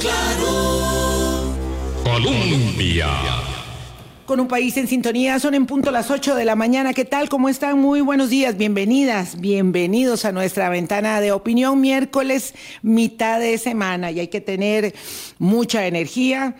[0.00, 1.54] claro.
[2.04, 3.08] Colombia.
[4.26, 6.92] Con un país en sintonía, son en punto las 8 de la mañana.
[6.92, 7.28] ¿Qué tal?
[7.28, 7.78] ¿Cómo están?
[7.78, 14.10] Muy buenos días, bienvenidas, bienvenidos a nuestra ventana de opinión miércoles, mitad de semana.
[14.10, 14.94] Y hay que tener
[15.38, 16.56] mucha energía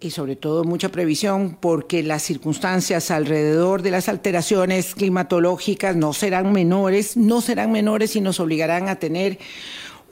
[0.00, 6.52] y sobre todo mucha previsión porque las circunstancias alrededor de las alteraciones climatológicas no serán
[6.52, 9.38] menores, no serán menores y nos obligarán a tener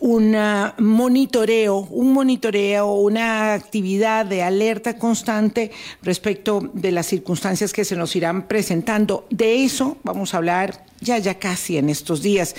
[0.00, 0.36] un
[0.78, 5.70] monitoreo, un monitoreo, una actividad de alerta constante
[6.02, 9.26] respecto de las circunstancias que se nos irán presentando.
[9.30, 12.54] De eso vamos a hablar ya, ya casi en estos días.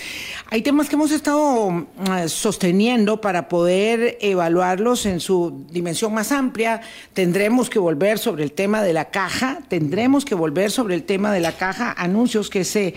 [0.49, 1.85] Hay temas que hemos estado
[2.15, 6.81] eh, sosteniendo para poder evaluarlos en su dimensión más amplia.
[7.13, 11.33] Tendremos que volver sobre el tema de la caja, tendremos que volver sobre el tema
[11.33, 12.93] de la caja, anuncios que se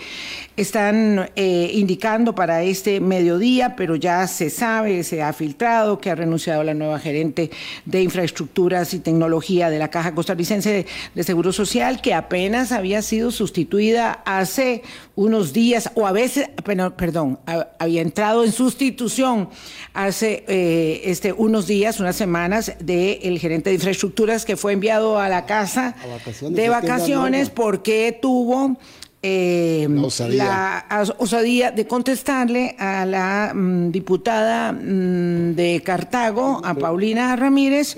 [0.55, 6.15] están eh, indicando para este mediodía, pero ya se sabe, se ha filtrado que ha
[6.15, 7.51] renunciado la nueva gerente
[7.85, 13.31] de infraestructuras y tecnología de la Caja Costarricense de Seguro Social, que apenas había sido
[13.31, 14.83] sustituida hace
[15.15, 16.49] un unos días, o a veces,
[16.95, 17.39] perdón,
[17.79, 19.49] había entrado en sustitución
[19.93, 25.29] hace eh, este, unos días, unas semanas, del gerente de infraestructuras que fue enviado a
[25.29, 25.95] la casa
[26.41, 28.77] de vacaciones porque tuvo
[29.23, 31.71] eh, la, osadía.
[31.71, 37.95] de contestarle a la mm, diputada mm, de Cartago, a Paulina Ramírez.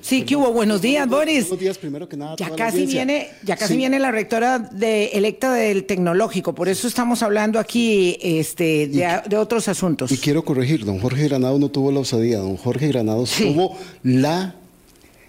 [0.00, 0.52] sí, que hubo.
[0.52, 1.48] Buenos días, Boris.
[1.48, 2.36] Buenos días, primero que nada.
[2.36, 7.24] Ya casi viene, ya casi viene la rectora de, electa del tecnológico, por eso estamos
[7.24, 10.12] hablando aquí este, de, otros asuntos.
[10.12, 14.54] Y quiero corregir, don Jorge Granado no tuvo la osadía, don Jorge Granado tuvo la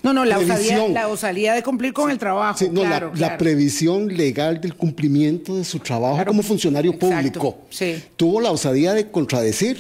[0.04, 2.60] no, no, la osadía, la osadía, de cumplir con el trabajo.
[2.60, 7.58] Sí, no, la, previsión legal del cumplimiento de su trabajo como funcionario público.
[7.70, 8.04] Sí.
[8.18, 9.78] Tuvo la osadía de contradecir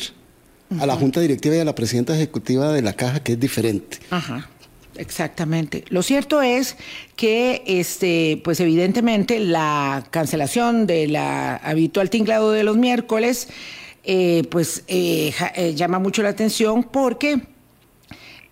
[0.79, 3.99] a la Junta Directiva y a la Presidenta Ejecutiva de la Caja, que es diferente.
[4.09, 4.49] Ajá.
[4.95, 5.85] Exactamente.
[5.89, 6.75] Lo cierto es
[7.15, 13.47] que, este, pues evidentemente, la cancelación de la habitual tinglado de los miércoles,
[14.03, 17.41] eh, pues eh, eh, llama mucho la atención porque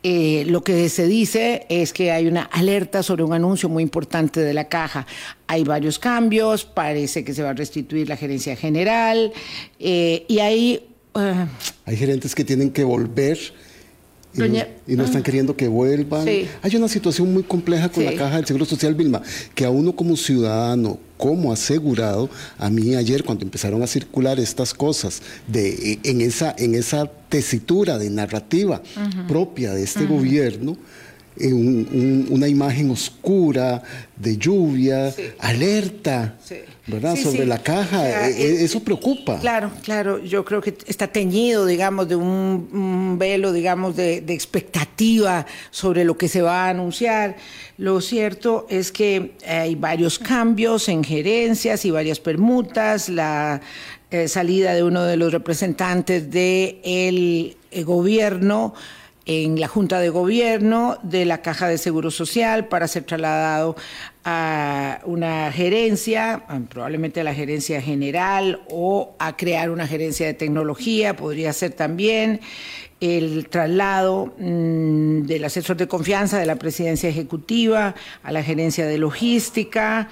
[0.03, 4.39] eh, lo que se dice es que hay una alerta sobre un anuncio muy importante
[4.39, 5.05] de la caja.
[5.47, 9.31] Hay varios cambios, parece que se va a restituir la gerencia general
[9.79, 10.87] eh, y hay...
[11.15, 11.45] Eh,
[11.85, 13.37] hay gerentes que tienen que volver
[14.33, 15.23] y, no, están ah.
[15.23, 16.27] queriendo que vuelvan.
[16.27, 19.21] Hay una situación muy compleja con la caja del Seguro Social, Vilma,
[19.55, 24.73] que a uno como ciudadano, como asegurado, a mí ayer cuando empezaron a circular estas
[24.73, 28.81] cosas de, en, esa, en esa tesitura de narrativa
[29.27, 30.77] propia de este gobierno,
[31.39, 33.83] una imagen oscura,
[34.15, 36.37] de lluvia, alerta,
[36.91, 37.15] ¿verdad?
[37.15, 38.27] Sobre la caja.
[38.29, 39.39] E, e, eso preocupa.
[39.39, 40.19] Claro, claro.
[40.19, 46.27] Yo creo que está teñido, digamos, de un, velo, digamos, de, expectativa sobre lo que
[46.27, 47.37] se va a anunciar.
[47.77, 53.09] Lo cierto es que hay varios cambios en gerencias y varias permutas.
[53.09, 53.61] La
[54.11, 58.73] eh, salida de uno de los representantes del de eh, gobierno
[59.31, 63.77] en la Junta de Gobierno de la Caja de Seguro Social para ser trasladado
[64.25, 71.15] a una gerencia, probablemente a la gerencia general o a crear una gerencia de tecnología,
[71.15, 72.41] podría ser también.
[72.99, 78.97] El traslado mm, del asesor de confianza de la presidencia ejecutiva a la gerencia de
[78.97, 80.09] logística,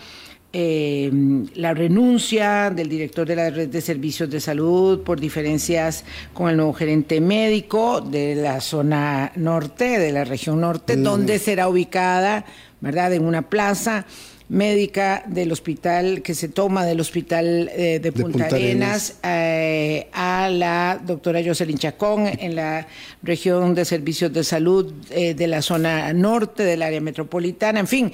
[0.52, 1.12] eh,
[1.54, 6.58] la renuncia del director de la red de servicios de salud por diferencias con el
[6.58, 11.04] nuevo gerente médico de la zona norte, de la región norte, mm.
[11.04, 12.46] donde será ubicada,
[12.82, 14.08] ¿verdad?, en una plaza
[14.48, 21.00] médica del hospital que se toma del hospital eh, de, Punta, Arenas, eh, a la
[21.06, 22.88] doctora Jocelyn Chacón en la
[23.22, 28.12] región de servicios de salud de la zona norte del área metropolitana, en fin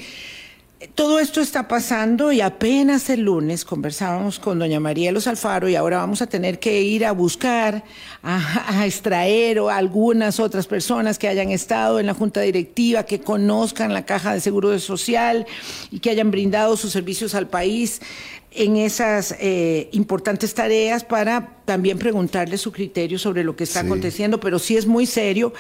[0.93, 5.75] todo esto está pasando y apenas el lunes conversábamos con doña María Los Alfaro y
[5.75, 7.83] ahora vamos a tener que ir a buscar,
[8.21, 13.93] a, extraer a algunas otras personas que hayan estado en la junta directiva, que conozcan
[13.93, 15.45] la caja de seguro social
[15.91, 18.01] y que hayan brindado sus servicios al país
[18.55, 24.39] en esas eh, importantes tareas para también preguntarle su criterio sobre lo que está aconteciendo,
[24.39, 25.53] pero sí es muy serio.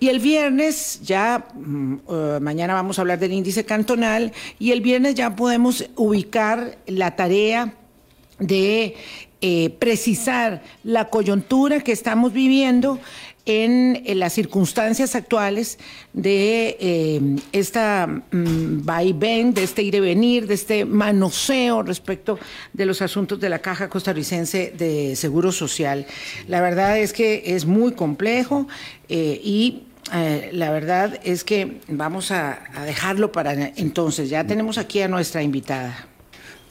[0.00, 4.80] Y el viernes ya, mm, eh, mañana vamos a hablar del índice cantonal, y el
[4.80, 7.74] viernes ya podemos ubicar la tarea
[8.38, 8.96] de
[9.40, 12.98] eh, precisar la coyuntura que estamos viviendo
[13.46, 15.78] en, las circunstancias actuales
[16.12, 22.38] de eh, esta mm, vaivén, de este ir y venir, de este manoseo respecto
[22.72, 26.06] de los asuntos de la Caja Costarricense de Seguro Social.
[26.48, 28.68] La verdad es que es muy complejo
[29.08, 34.28] eh, y eh, la verdad es que vamos a, dejarlo para entonces.
[34.30, 36.06] Ya tenemos aquí a nuestra invitada.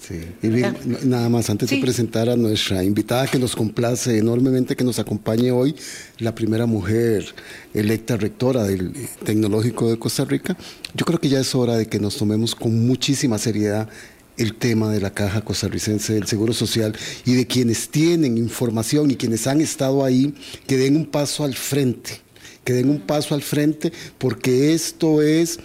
[0.09, 4.83] Sí, y nada más antes de presentar a nuestra invitada que nos complace enormemente que
[4.83, 5.75] nos acompañe hoy,
[6.17, 7.27] la primera mujer
[7.75, 8.91] electa rectora del
[9.23, 10.57] Tecnológico de Costa Rica,
[10.95, 13.87] yo creo que ya es hora de que nos tomemos con muchísima seriedad
[14.35, 19.15] el tema de la Caja Costarricense del Seguro Social y de quienes tienen información y
[19.15, 20.33] quienes han estado ahí,
[20.65, 22.21] que den un paso al frente,
[22.63, 25.59] que den un paso al frente, porque esto es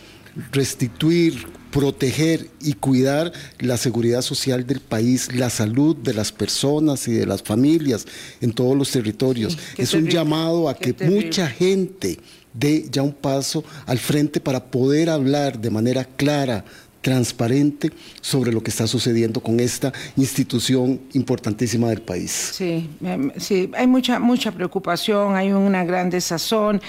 [0.53, 7.15] restituir, proteger y cuidar la seguridad social del país, la salud de las personas y
[7.15, 8.07] de las familias
[8.41, 9.59] en todos los territorios.
[9.77, 12.21] es un llamado a que mucha gente
[12.53, 16.65] dé ya un paso al frente para poder hablar de manera clara,
[17.05, 17.91] transparente
[18.23, 22.31] sobre lo que está sucediendo con esta institución importantísima del país.
[22.55, 26.81] Sí, em, sí hay mucha, mucha preocupación, hay una gran desazón,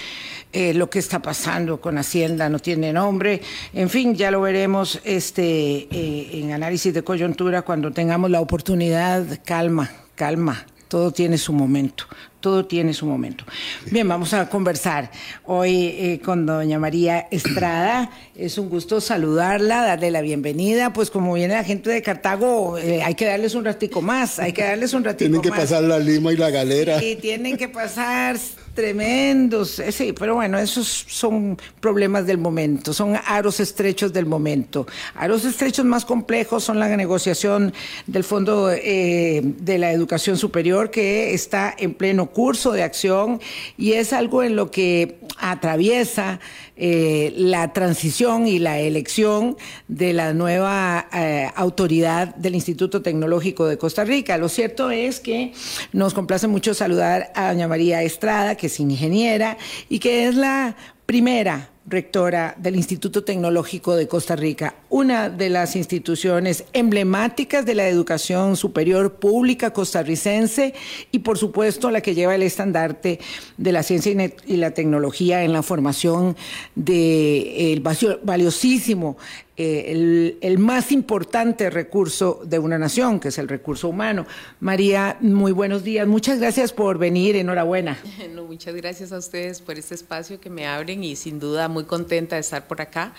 [0.56, 3.42] eh, lo que está pasando con Hacienda no tiene nombre,
[3.74, 5.44] en fin, ya lo veremos este,
[5.92, 12.06] eh, en análisis de coyuntura cuando tengamos la oportunidad, calma, calma, todo tiene su momento,
[12.40, 13.44] todo tiene su momento.
[13.92, 15.12] Bien, vamos a conversar
[15.44, 18.10] hoy eh, con doña María Estrada.
[18.36, 20.94] Es un gusto saludarla, darle la bienvenida.
[20.94, 24.54] Pues como viene la gente de Cartago, eh, hay que darles un ratico más, hay
[24.54, 25.42] que darles un ratico más.
[25.42, 27.00] Tienen que pasar la lima y la galera.
[27.00, 28.38] Sí, tienen que pasar
[28.76, 29.80] tremendos.
[29.80, 34.86] Eh, sí, pero bueno, esos son problemas del momento, son aros estrechos del momento.
[35.16, 37.74] Aros estrechos más complejos son la negociación
[38.06, 43.40] del Fondo eh, de la Educación Superior que está en pleno curso de acción
[43.78, 46.40] y es algo en lo que atraviesa
[46.78, 49.58] eh, la transición y la elección
[49.88, 54.38] de la nueva eh, autoridad del Instituto Tecnológico de Costa Rica.
[54.38, 55.54] Lo cierto es que
[55.94, 59.58] nos complace mucho saludar a doña María Estrada, que es ingeniera
[59.90, 60.76] y que es la
[61.06, 67.88] primera rectora del Instituto Tecnológico de Costa Rica, una de las instituciones emblemáticas de la
[67.88, 70.74] educación superior pública costarricense
[71.12, 73.20] y por supuesto la que lleva el estandarte
[73.58, 76.36] de la ciencia y la tecnología en la formación
[76.74, 77.84] del
[78.24, 79.18] valiosísimo
[79.58, 84.26] eh, el, más importante recurso de una nación, que es el recurso humano.
[84.60, 86.06] María, muy buenos días.
[86.08, 87.38] Muchas gracias por venir.
[87.38, 87.98] Enhorabuena.
[88.48, 92.36] muchas gracias a ustedes por este espacio que me abren y sin duda muy contenta
[92.36, 93.14] de estar por acá,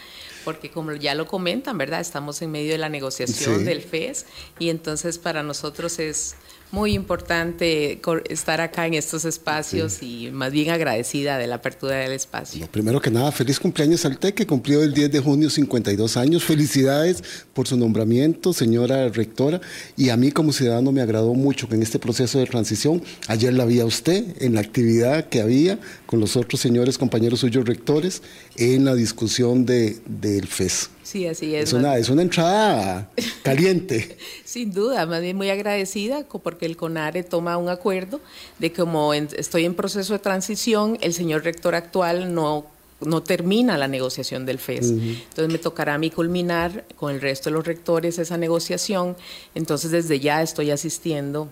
[0.45, 2.01] porque como ya lo comentan, ¿verdad?
[2.01, 4.27] Estamos en medio de la negociación del FES
[4.59, 6.37] y entonces para nosotros es
[6.71, 12.13] muy importante estar acá en estos espacios y más bien agradecida de la apertura del
[12.13, 12.67] espacio.
[12.69, 16.45] primero que nada, feliz cumpleaños al TEC, que cumplió el 10 de junio 52 años.
[16.45, 17.23] Felicidades
[17.53, 19.61] por su nombramiento, señora rectora.
[19.97, 23.53] Y a mí como ciudadano me agradó mucho que en este proceso de transición, ayer
[23.55, 27.65] la vi a usted en la actividad que había con los otros señores compañeros suyos
[27.65, 28.23] rectores
[28.57, 30.91] en la discusión de, del FES.
[31.07, 31.69] Sí, así es.
[31.69, 33.09] Es una, es una entrada
[33.45, 34.19] caliente.
[34.45, 38.21] Sin duda, más bien muy agradecida porque el CONARE toma un acuerdo
[38.59, 42.67] de como estoy en proceso de transición, el señor rector actual no
[43.01, 44.91] no termina la negociación del FES.
[44.91, 49.17] Entonces me tocará a mí culminar con el resto de los rectores esa negociación.
[49.55, 51.49] Entonces desde ya estoy asistiendo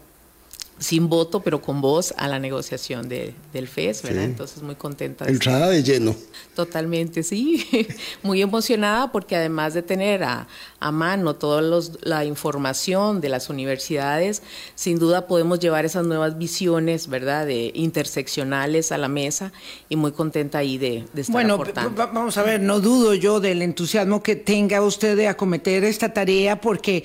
[0.79, 4.25] sin voto, pero con voz a la negociación de, del FES, ¿verdad?
[4.25, 5.25] Entonces muy contenta.
[5.25, 6.17] De Entrada de lleno.
[6.55, 7.67] Totalmente, sí.
[8.23, 10.49] muy emocionada porque además de tener a,
[10.81, 11.63] a mano toda
[12.03, 14.43] la información de las universidades,
[14.75, 17.47] sin duda podemos llevar esas nuevas visiones, ¿verdad?
[17.47, 19.53] De interseccionales a la mesa
[19.89, 21.59] y muy contenta ahí de, de estar Bueno,
[21.95, 26.61] vamos a ver, no dudo yo del entusiasmo que tenga usted de acometer esta tarea
[26.61, 27.05] porque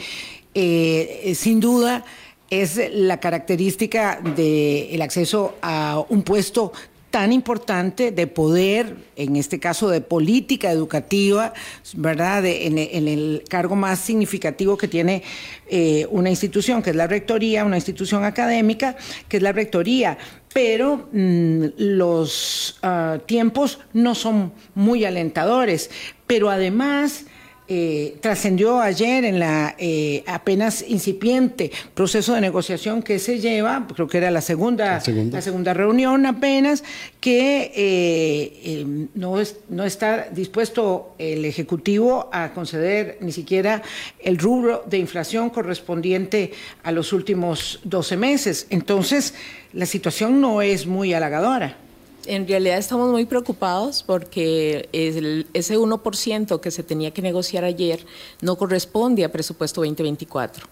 [0.56, 2.04] eh, sin duda
[2.50, 6.72] es la característica del acceso a un puesto
[7.12, 11.54] tan importante de poder, en este caso de política educativa,
[11.96, 12.46] ¿verdad?
[12.46, 15.24] en, el cargo más significativo que tiene
[15.68, 18.96] eh, una institución, que es la rectoría, una institución académica,
[19.28, 20.18] que es la rectoría.
[20.54, 25.90] Pero mm, los ah, tiempos no son muy alentadores,
[26.28, 27.26] pero además
[27.72, 34.08] eh, trascendió ayer en la eh, apenas incipiente proceso de negociación que se lleva, creo
[34.08, 36.84] que era la segunda, la segunda, reunión apenas,
[37.20, 39.36] que eh, no,
[39.70, 43.84] no está dispuesto el Ejecutivo a conceder ni siquiera
[44.20, 48.66] el rubro de inflación correspondiente a los últimos 12 meses.
[48.72, 49.36] Entonces,
[49.74, 51.78] la situación no es muy halagadora.
[52.26, 58.06] En realidad estamos muy preocupados porque ese 1% que se tenía que negociar ayer
[58.42, 60.68] no corresponde a presupuesto 2024.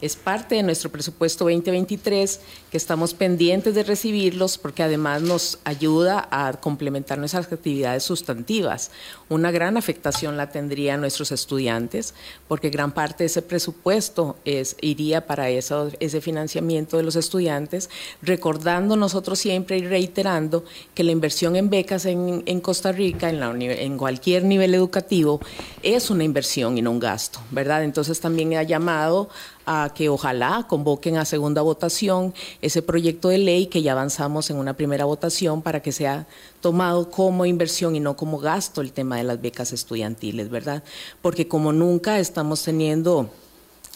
[0.00, 2.40] Es parte de nuestro presupuesto 2023
[2.70, 8.90] que estamos pendientes de recibirlos porque además nos ayuda a complementar nuestras actividades sustantivas.
[9.28, 12.14] Una gran afectación la tendrían nuestros estudiantes
[12.48, 17.90] porque gran parte de ese presupuesto es, iría para eso, ese financiamiento de los estudiantes,
[18.22, 20.64] recordando nosotros siempre y reiterando
[20.94, 25.40] que la inversión en becas en, Costa Rica, en, la, en cualquier nivel educativo,
[25.82, 27.82] es una inversión y no un gasto, ¿verdad?
[27.82, 29.30] Entonces también ha llamado
[29.64, 34.56] a que ojalá convoquen a segunda votación ese proyecto de ley que ya avanzamos en
[34.56, 36.26] una primera votación para que sea
[36.60, 40.82] tomado como inversión y no como gasto el tema de las becas estudiantiles, ¿verdad?
[41.22, 43.30] Porque como nunca estamos teniendo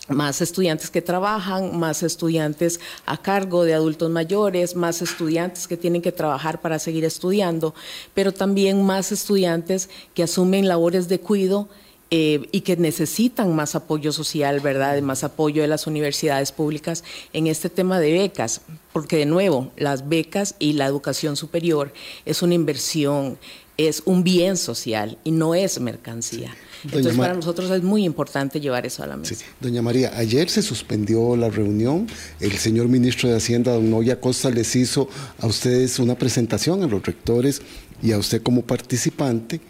[0.09, 6.03] más estudiantes que trabajan, más estudiantes a cargo de adultos mayores, más estudiantes que tienen
[6.03, 7.75] que trabajar para seguir estudiando,
[8.15, 11.69] pero también más estudiantes que asumen labores de cuidado
[12.13, 15.03] eh, y que necesitan más apoyo social, ¿verdad?
[15.03, 18.61] Más apoyo de las universidades públicas en este tema de becas,
[18.93, 21.93] porque de nuevo, las becas y la educación superior
[22.25, 23.39] es una inversión,
[23.77, 26.55] es un bien social y no es mercancía.
[26.85, 29.35] Entonces, para nosotros es muy importante llevar eso a la mesa.
[29.61, 32.07] Doña María, ayer se suspendió la reunión.
[32.41, 35.09] El señor ministro de Hacienda, don Noya Costa, les hizo
[35.41, 37.63] a ustedes una presentación a los rectores
[38.03, 39.61] y a usted como participante.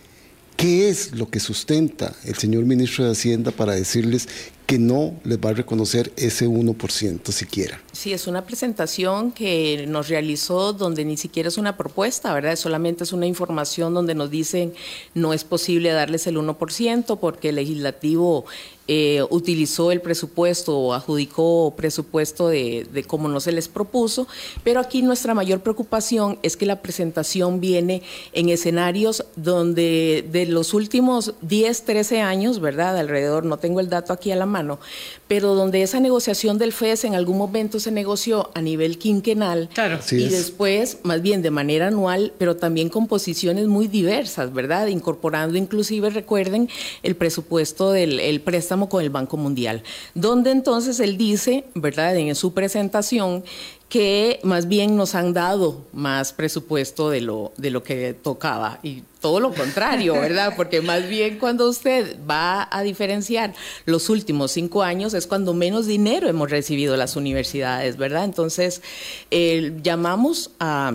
[0.56, 4.28] ¿Qué es lo que sustenta el señor ministro de Hacienda para decirles
[4.66, 7.80] que no les va a reconocer ese 1% siquiera.
[7.92, 12.56] Sí, es una presentación que nos realizó donde ni siquiera es una propuesta, ¿verdad?
[12.56, 14.74] Solamente es una información donde nos dicen
[15.14, 18.44] no es posible darles el 1% porque el legislativo
[18.88, 24.28] eh, utilizó el presupuesto o adjudicó presupuesto de, de como no se les propuso,
[24.62, 28.02] pero aquí nuestra mayor preocupación es que la presentación viene
[28.32, 32.96] en escenarios donde de los últimos 10, 13 años, ¿verdad?
[32.96, 34.78] Alrededor, no tengo el dato aquí a la mano,
[35.26, 39.68] pero donde esa negociación del FES en algún momento se negoció a nivel quinquenal
[40.12, 44.86] y después más bien de manera anual, pero también con posiciones muy diversas, ¿verdad?
[44.86, 46.68] Incorporando inclusive, recuerden,
[47.02, 49.82] el presupuesto del el préstamo con el Banco Mundial,
[50.14, 52.16] donde entonces él dice, ¿verdad?
[52.16, 53.42] En su presentación
[53.88, 59.04] que más bien nos han dado más presupuesto de lo, de lo que tocaba y
[59.20, 60.54] todo lo contrario, ¿verdad?
[60.56, 63.54] Porque más bien cuando usted va a diferenciar
[63.84, 68.24] los últimos cinco años es cuando menos dinero hemos recibido las universidades, ¿verdad?
[68.24, 68.82] Entonces,
[69.30, 70.92] eh, llamamos a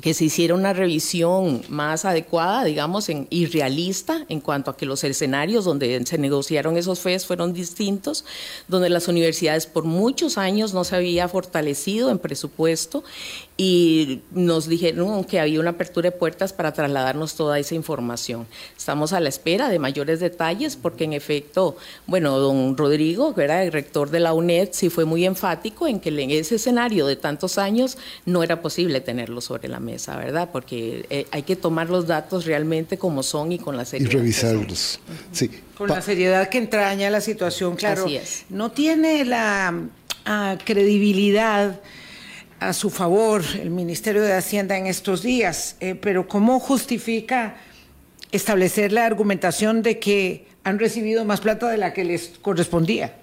[0.00, 4.86] que se hiciera una revisión más adecuada, digamos, en, y realista en cuanto a que
[4.86, 8.24] los escenarios donde se negociaron esos FES fueron distintos,
[8.68, 13.04] donde las universidades por muchos años no se había fortalecido en presupuesto
[13.58, 18.46] y nos dijeron que había una apertura de puertas para trasladarnos toda esa información.
[18.76, 23.62] Estamos a la espera de mayores detalles porque en efecto, bueno, don Rodrigo, que era
[23.62, 27.16] el rector de la UNED, sí fue muy enfático en que en ese escenario de
[27.16, 30.48] tantos años no era posible tenerlo sobre la mesa, ¿verdad?
[30.50, 34.10] Porque eh, hay que tomar los datos realmente como son y con la seriedad.
[34.10, 35.00] Y revisarlos.
[35.32, 35.50] Sí.
[35.76, 38.04] Con la seriedad que entraña la situación, claro.
[38.04, 38.44] Así es.
[38.48, 39.74] No tiene la
[40.24, 41.80] ah, credibilidad
[42.60, 47.56] a su favor el Ministerio de Hacienda en estos días, eh, pero ¿cómo justifica
[48.30, 53.16] establecer la argumentación de que han recibido más plata de la que les correspondía?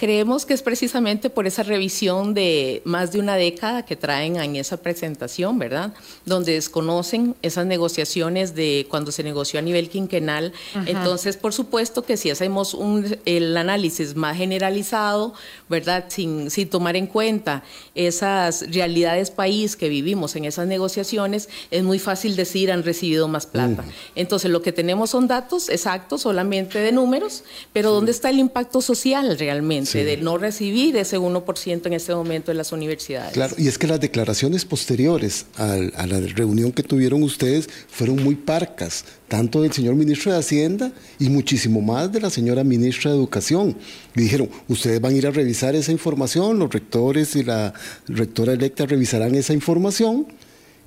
[0.00, 4.56] Creemos que es precisamente por esa revisión de más de una década que traen en
[4.56, 5.92] esa presentación, ¿verdad?
[6.24, 10.54] Donde desconocen esas negociaciones de cuando se negoció a nivel quinquenal.
[10.86, 15.34] Entonces, por supuesto que si hacemos un, el análisis más generalizado,
[15.68, 16.06] ¿verdad?
[16.08, 17.62] Sin, sin tomar en cuenta
[17.94, 23.44] esas realidades país que vivimos en esas negociaciones, es muy fácil decir han recibido más
[23.44, 23.84] plata.
[24.14, 28.80] Entonces, lo que tenemos son datos exactos, solamente de números, pero ¿dónde está el impacto
[28.80, 29.89] social realmente?
[29.92, 33.32] De no recibir ese 1% en este momento en las universidades.
[33.32, 38.22] Claro, y es que las declaraciones posteriores a, a la reunión que tuvieron ustedes fueron
[38.22, 43.10] muy parcas, tanto del señor ministro de Hacienda y muchísimo más de la señora ministra
[43.10, 43.76] de Educación.
[44.14, 47.74] Y dijeron, ustedes van a ir a revisar esa información, los rectores y la
[48.08, 50.26] rectora electa revisarán esa información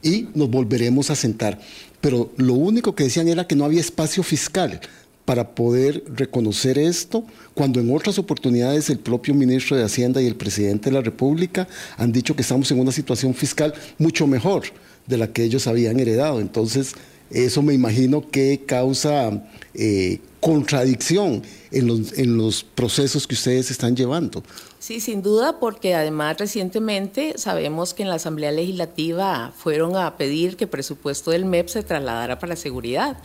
[0.01, 1.59] y nos volveremos a sentar.
[2.01, 4.81] Pero lo único que decían era que no había espacio fiscal
[5.25, 10.35] para poder reconocer esto, cuando en otras oportunidades el propio ministro de Hacienda y el
[10.35, 14.63] presidente de la República han dicho que estamos en una situación fiscal mucho mejor
[15.07, 16.41] de la que ellos habían heredado.
[16.41, 16.93] Entonces,
[17.29, 23.95] eso me imagino que causa eh, contradicción en los, en los procesos que ustedes están
[23.95, 24.43] llevando.
[24.77, 30.57] Sí, sin duda, porque además recientemente sabemos que en la Asamblea Legislativa fueron a pedir
[30.57, 33.17] que el presupuesto del MEP se trasladara para seguridad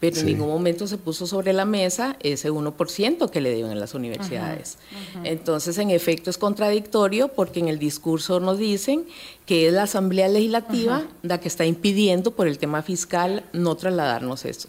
[0.00, 3.74] pero en ningún momento se puso sobre la mesa ese 1% que le deben a
[3.74, 4.76] las universidades.
[5.24, 9.06] Entonces, en efecto, es contradictorio porque en el discurso nos dicen
[9.46, 14.44] que es la Asamblea Legislativa la que está impidiendo por el tema fiscal no trasladarnos
[14.44, 14.68] eso.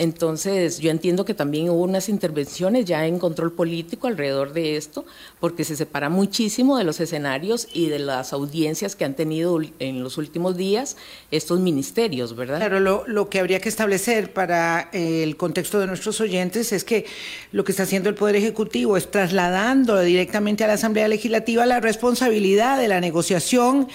[0.00, 5.04] Entonces, yo entiendo que también hubo unas intervenciones ya en control político alrededor de esto,
[5.40, 10.02] porque se separa muchísimo de los escenarios y de las audiencias que han tenido en
[10.02, 10.96] los últimos días
[11.30, 12.56] estos ministerios, ¿verdad?
[12.56, 17.04] Claro, lo, que habría que establecer para eh, el contexto de nuestros oyentes es que
[17.52, 21.80] lo que está haciendo el Poder Ejecutivo es trasladando directamente a la Asamblea Legislativa la
[21.80, 23.86] responsabilidad de la negociación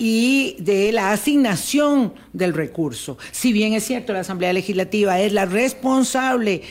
[0.00, 3.16] y de la asignación del recurso.
[3.30, 6.62] Si bien es cierto, la Asamblea Legislativa es la responsable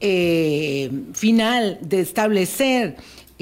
[0.00, 2.96] eh, final de establecer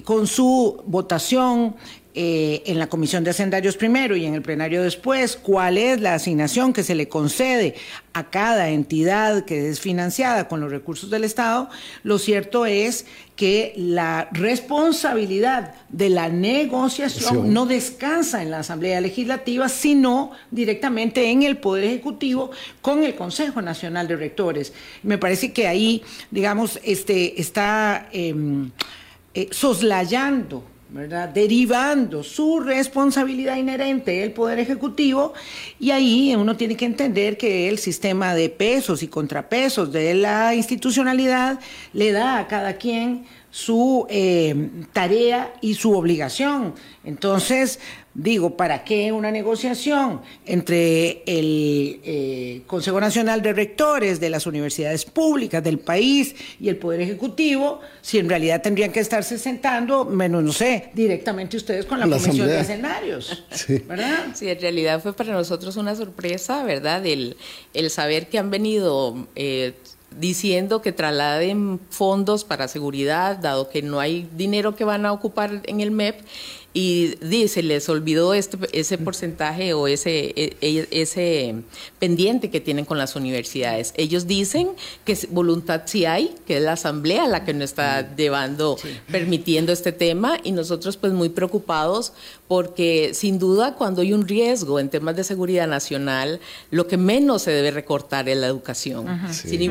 [0.05, 1.75] con su votación
[2.21, 6.15] eh, en la Comisión de Hacendarios primero y en el plenario después cuál es la
[6.15, 7.77] asignación que se le concede
[8.13, 11.69] a cada entidad que es financiada con los recursos del Estado,
[12.03, 19.69] lo cierto es que la responsabilidad de la negociación no descansa en la Asamblea Legislativa,
[19.69, 22.51] sino directamente en el Poder Ejecutivo
[22.81, 24.73] con el Consejo Nacional de Rectores.
[25.05, 26.03] Me parece que ahí,
[26.33, 28.73] digamos, este, está em,
[29.35, 31.29] eh, soslayando ¿verdad?
[31.29, 35.35] derivando su responsabilidad inherente del Poder Ejecutivo
[35.79, 40.55] y ahí uno tiene que entender que el sistema de pesos y contrapesos de la
[40.55, 41.61] institucionalidad
[41.93, 46.75] le da a cada quien su eh, tarea y su obligación.
[47.05, 47.81] Entonces,
[48.19, 55.05] digo, ¿para qué una negociación entre el eh, Consejo Nacional de Rectores de las universidades
[55.05, 60.43] públicas del país y el Poder Ejecutivo si en realidad tendrían que estarse sentando, menos,
[60.43, 63.45] no sé, directamente ustedes con la, Comisión de Escenarios?
[63.59, 63.79] Sí.
[63.87, 64.29] ¿verdad?
[64.35, 67.05] Sí, en realidad fue para nosotros una sorpresa, ¿verdad?
[67.07, 67.37] El,
[67.73, 69.29] el saber que han venido...
[69.37, 69.75] Eh,
[70.17, 75.61] diciendo que trasladen fondos para seguridad, dado que no hay dinero que van a ocupar
[75.65, 76.21] en el MEP,
[76.75, 81.55] y dice, les olvidó este, ese porcentaje o ese, e, e, ese
[81.99, 83.95] pendiente que tienen con las universidades.
[83.97, 84.69] Ellos dicen
[85.05, 88.77] que voluntad sí hay, que es la asamblea la que no está llevando,
[89.11, 92.13] permitiendo este tema y nosotros pues muy preocupados
[92.49, 96.41] porque sin duda cuando hay un riesgo en temas de seguridad nacional,
[96.71, 99.07] lo que menos se debe recortar es la educación,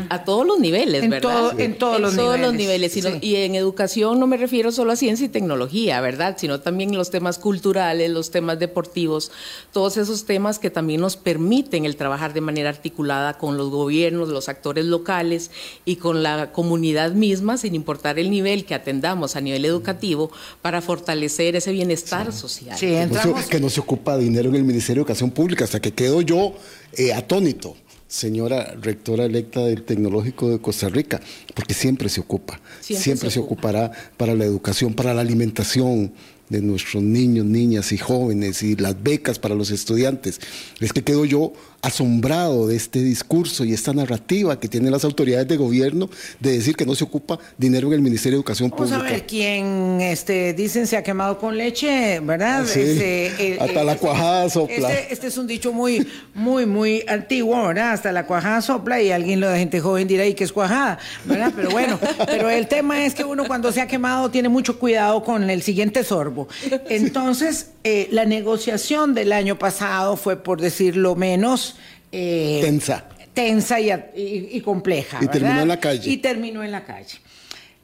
[0.09, 1.59] a todos los niveles, ¿verdad?
[1.59, 2.95] en todos, los, niveles.
[3.21, 6.35] y en educación no me refiero solo a ciencia y tecnología, ¿verdad?
[6.37, 9.31] Sino también los temas culturales, los temas deportivos,
[9.71, 14.29] todos esos temas que también nos permiten el trabajar de manera articulada con los gobiernos,
[14.29, 15.51] los actores locales
[15.85, 20.81] y con la comunidad misma, sin importar el nivel que atendamos a nivel educativo, para
[20.81, 22.77] fortalecer ese bienestar social.
[22.79, 26.53] Que, no se, ocupa dinero en el Ministerio de Educación Pública, hasta que quedo yo
[26.93, 27.75] eh, atónito
[28.07, 31.19] señora rectora electa del Tecnológico de Costa Rica,
[31.53, 36.13] porque siempre se ocupa, siempre, se, ocupará para la educación, para la alimentación,
[36.49, 40.39] de nuestros niños, niñas y jóvenes y las becas para los estudiantes.
[40.79, 45.47] Es que quedo yo asombrado de este discurso y esta narrativa que tienen las autoridades
[45.47, 46.09] de gobierno
[46.39, 48.97] de decir que no se ocupa dinero en el Ministerio de Educación Pública.
[48.97, 52.65] Vamos a ver, quien este, dicen se ha quemado con leche, ¿verdad?
[52.65, 54.91] Sí, este, hasta la cuajada sopla.
[54.91, 57.91] Este, este, es un dicho muy, muy, muy antiguo, ¿verdad?
[57.91, 60.97] Hasta la cuajada sopla y alguien lo de gente joven dirá, ¿y qué es cuajada?
[61.25, 61.53] ¿Verdad?
[61.55, 65.23] Pero bueno, pero el tema es que uno cuando se ha quemado tiene mucho cuidado
[65.23, 66.47] con el siguiente sorbo.
[66.89, 71.66] Entonces, eh, la negociación del año pasado fue, por decirlo menos,
[72.11, 73.05] eh, tensa.
[73.33, 75.19] Tensa y, compleja.
[75.21, 76.09] Y terminó en la calle.
[76.09, 77.19] Y terminó en la calle.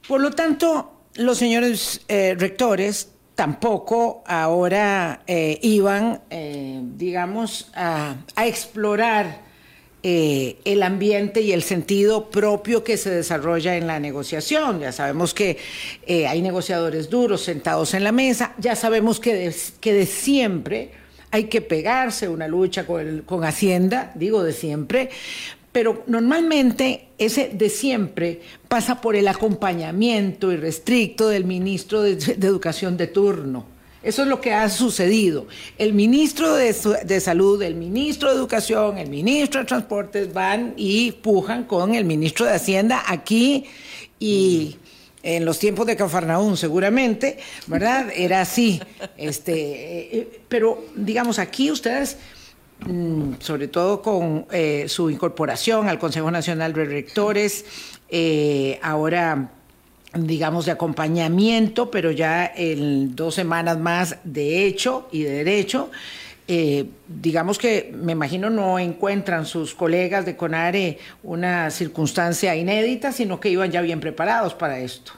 [0.08, 6.22] Por lo tanto, los señores eh, rectores tampoco ahora eh, iban,
[6.98, 9.42] digamos, a, explorar
[10.02, 14.80] el ambiente y el sentido propio que se desarrolla en la negociación.
[14.80, 15.58] Ya sabemos que
[16.28, 21.03] hay negociadores duros sentados en la mesa, ya sabemos que que de siempre
[21.34, 25.10] hay que pegarse una lucha con, Hacienda, digo de siempre,
[25.72, 33.08] pero normalmente ese de siempre pasa por el acompañamiento irrestricto del ministro de, Educación de
[33.08, 33.65] turno.
[34.04, 35.48] Eso es lo que ha sucedido.
[35.80, 41.13] El ministro de, de, Salud, el ministro de Educación, el ministro de Transportes van y
[41.13, 43.65] pujan con el ministro de Hacienda aquí
[44.19, 44.78] y
[45.24, 48.12] en los tiempos de Cafarnaún seguramente, ¿verdad?
[48.16, 48.82] Era así.
[49.18, 52.18] Este, eh, eh, pero digamos, aquí ustedes,
[52.86, 57.66] mm, sobre todo con eh, su incorporación al Consejo Nacional de Rectores
[58.16, 59.50] eh, ahora
[60.16, 65.90] digamos, de acompañamiento, pero ya en dos semanas más de hecho y de derecho.
[66.48, 73.40] Eh, digamos que me imagino no encuentran sus colegas de CONARE una circunstancia inédita, sino
[73.40, 75.14] que iban ya bien preparados para esto.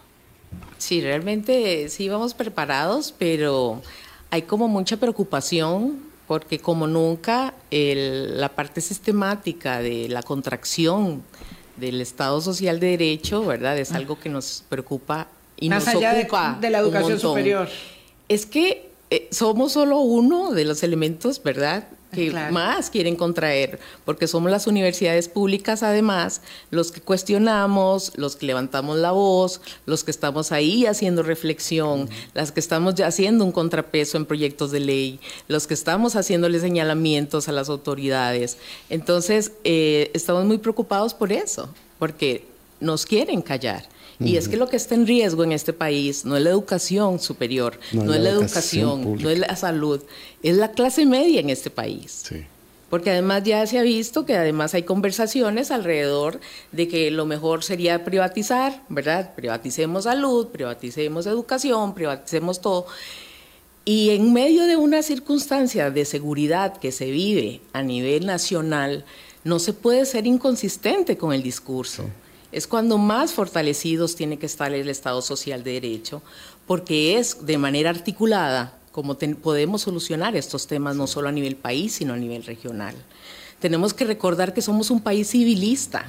[0.78, 3.82] Sí, realmente sí íbamos preparados, pero
[4.30, 11.24] hay como mucha preocupación porque como nunca la parte sistemática de la contracción
[11.78, 13.78] del Estado Social de Derecho, ¿verdad?
[13.78, 13.98] Es ah.
[13.98, 17.70] algo que nos preocupa y Más nos allá ocupa de, la educación superior.
[18.28, 21.88] Es que eh, somos solo uno de los elementos, ¿verdad?
[22.16, 26.42] que más quieren contraer, porque somos las universidades públicas además
[26.72, 32.52] los que cuestionamos, los que levantamos la voz, los que estamos ahí haciendo reflexión, las
[32.52, 37.50] que estamos ya haciendo un contrapeso en proyectos de ley, los que estamos haciéndole señalamientos
[37.50, 38.58] a las autoridades.
[38.90, 42.48] Entonces, eh, estamos muy preocupados por eso, porque
[42.80, 43.84] nos quieren callar.
[44.20, 47.20] Y es que lo que está en riesgo en este país no es la educación
[47.20, 50.02] superior, no, es la educación, no es la salud,
[50.42, 52.24] es la clase media en este país.
[52.90, 56.40] Porque además ya se ha visto que además hay conversaciones alrededor
[56.72, 59.34] de que lo mejor sería privatizar, ¿verdad?
[59.36, 62.86] Privaticemos salud, privaticemos educación, privaticemos todo.
[63.84, 69.04] Y en medio de una circunstancia de seguridad que se vive a nivel nacional,
[69.44, 72.06] no se puede ser inconsistente con el discurso
[72.56, 76.22] es cuando más fortalecidos tiene que estar el Estado Social de Derecho,
[76.66, 81.96] porque es de manera articulada como podemos solucionar estos temas no solo a nivel país,
[81.96, 82.96] sino a nivel regional.
[83.60, 86.06] Tenemos que recordar que somos un país civilista,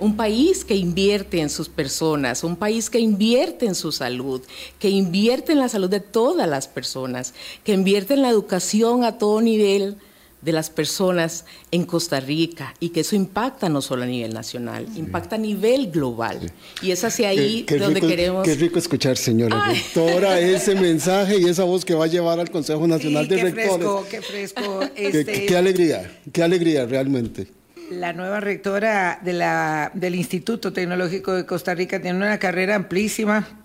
[0.00, 4.42] un país que invierte en sus personas, un país que invierte en su salud,
[4.80, 9.16] que invierte en la salud de todas las personas, que invierte en la educación a
[9.16, 9.96] todo nivel,
[10.44, 14.86] de las personas en Costa Rica y que eso impacta no solo a nivel nacional,
[14.94, 16.52] impacta a nivel global.
[16.82, 18.44] Y es hacia ahí donde queremos...
[18.44, 22.50] Qué rico escuchar, señora rectora, ese mensaje y esa voz que va a llevar al
[22.50, 23.66] Consejo Nacional de Rectores.
[23.66, 25.46] Fresco, qué fresco, este...
[25.46, 27.48] qué, alegría, qué alegría realmente.
[27.90, 33.62] La nueva rectora de la, del Instituto Tecnológico de Costa Rica tiene una carrera amplísima.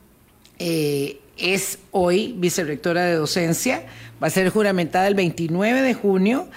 [0.60, 3.84] Eh, es hoy vicerrectora de docencia,
[4.22, 6.48] va a ser juramentada el 29 de junio.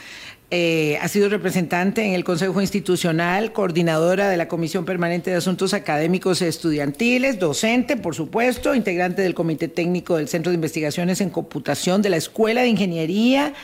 [0.54, 5.72] Eh, ha sido representante en el Consejo Institucional, coordinadora de la Comisión Permanente de Asuntos
[5.72, 11.30] Académicos y Estudiantiles, docente, por supuesto, integrante del Comité Técnico del Centro de Investigaciones en
[11.30, 13.54] Computación de la Escuela de Ingeniería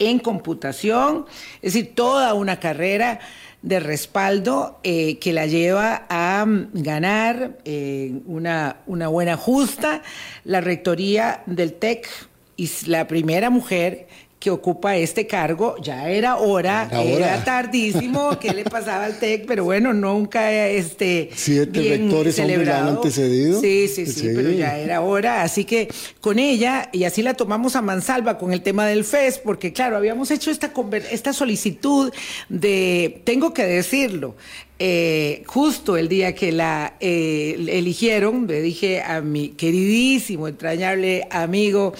[0.00, 1.26] en Computación,
[1.60, 3.20] es decir, toda una carrera
[3.62, 10.02] de respaldo eh, que la lleva a mm, ganar eh, una buena justa
[10.42, 12.08] la rectoría del TEC
[12.56, 14.06] y la primera mujer
[14.42, 19.46] que ocupa este cargo, ya era hora, era tardísimo, ¿qué le pasaba al TEC?
[19.46, 22.88] Pero bueno, nunca este siete rectores celebrado.
[22.88, 23.60] han antecedido.
[23.60, 25.86] Sí, sí, sí, pero ya era hora, así que
[26.20, 29.96] con ella y así la tomamos a mansalva con el tema del FES, porque claro,
[29.96, 30.72] habíamos hecho esta
[31.12, 32.12] esta solicitud
[32.48, 34.34] de tengo que decirlo,
[34.80, 41.92] eh, justo el día que la eh, eligieron, le dije a mi queridísimo, entrañable amigo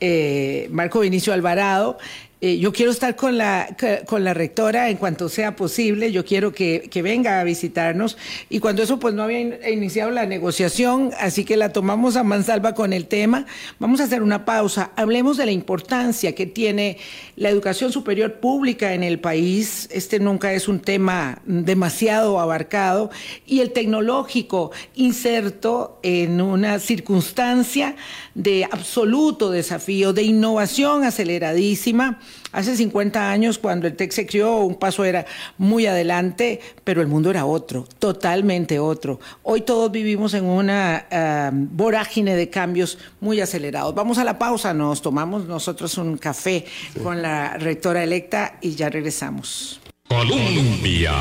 [0.00, 1.98] eh, Marco Vinicio Alvarado,
[2.40, 6.52] eh, yo quiero estar con la, con la rectora en cuanto sea posible, yo quiero
[6.52, 8.16] que, que, venga a visitarnos.
[8.48, 12.76] Y cuando eso pues no había iniciado la negociación, así que la tomamos a mansalva
[12.76, 13.44] con el tema,
[13.80, 16.98] vamos a hacer una pausa, hablemos de la importancia que tiene
[17.34, 23.10] la educación superior pública en el país, este nunca es un tema demasiado abarcado,
[23.46, 27.96] y el tecnológico inserto en una circunstancia
[28.38, 32.20] de absoluto desafío, de innovación aceleradísima,
[32.50, 35.26] Hace 50 años, cuando el TEC se creó, un paso era
[35.58, 39.20] muy adelante, pero el mundo era otro, totalmente otro.
[39.42, 43.94] Hoy todos vivimos en una ah, vorágine de cambios muy acelerados.
[43.94, 46.64] Vamos a la pausa, nos tomamos nosotros un café
[47.02, 49.80] con la rectora electa y ya regresamos.
[50.08, 51.12] Colombia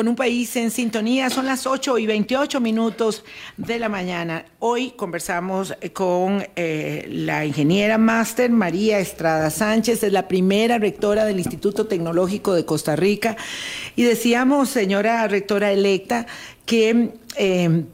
[0.00, 1.28] con un país en sintonía.
[1.28, 3.22] Son las 8 y 28 minutos
[3.58, 4.46] de la mañana.
[4.58, 11.38] Hoy conversamos con eh, la ingeniera máster María Estrada Sánchez, es la primera rectora del
[11.38, 13.36] Instituto Tecnológico de Costa Rica.
[13.94, 16.24] Y decíamos, señora rectora electa,
[16.64, 17.10] que...
[17.36, 17.84] Eh,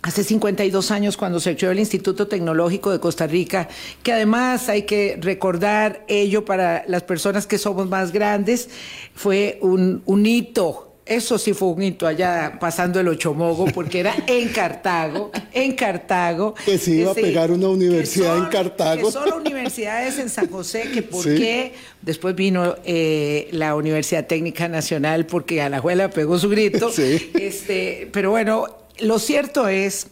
[0.00, 3.68] hace 52 años cuando se creó el Instituto Tecnológico de Costa Rica,
[4.02, 8.68] que además hay que recordar ello para las personas que somos más grandes,
[9.14, 14.14] fue un, un hito eso sí fue un hito allá pasando el Ochomogo, porque era
[14.26, 16.54] en Cartago, en Cartago.
[16.64, 19.08] Que se iba a pegar una universidad en Cartago.
[19.08, 21.72] Que solo universidades en San José, que por qué.
[22.00, 26.90] Después vino eh, la Universidad Técnica Nacional, porque a la Alajuela pegó su grito.
[26.94, 27.32] Sí.
[27.34, 28.66] Este, pero bueno,
[29.00, 30.06] lo cierto es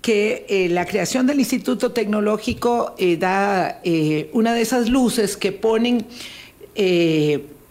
[0.00, 3.82] que eh, la creación del Instituto Tecnológico eh, da
[4.32, 6.06] una de esas luces que ponen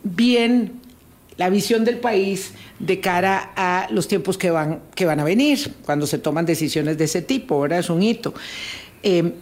[0.04, 0.85] bien
[1.38, 5.74] la visión del país de cara a los tiempos que van, que van a venir,
[5.84, 8.34] cuando se toman decisiones de ese tipo, ahora es un hito.
[9.04, 9.34] Eh,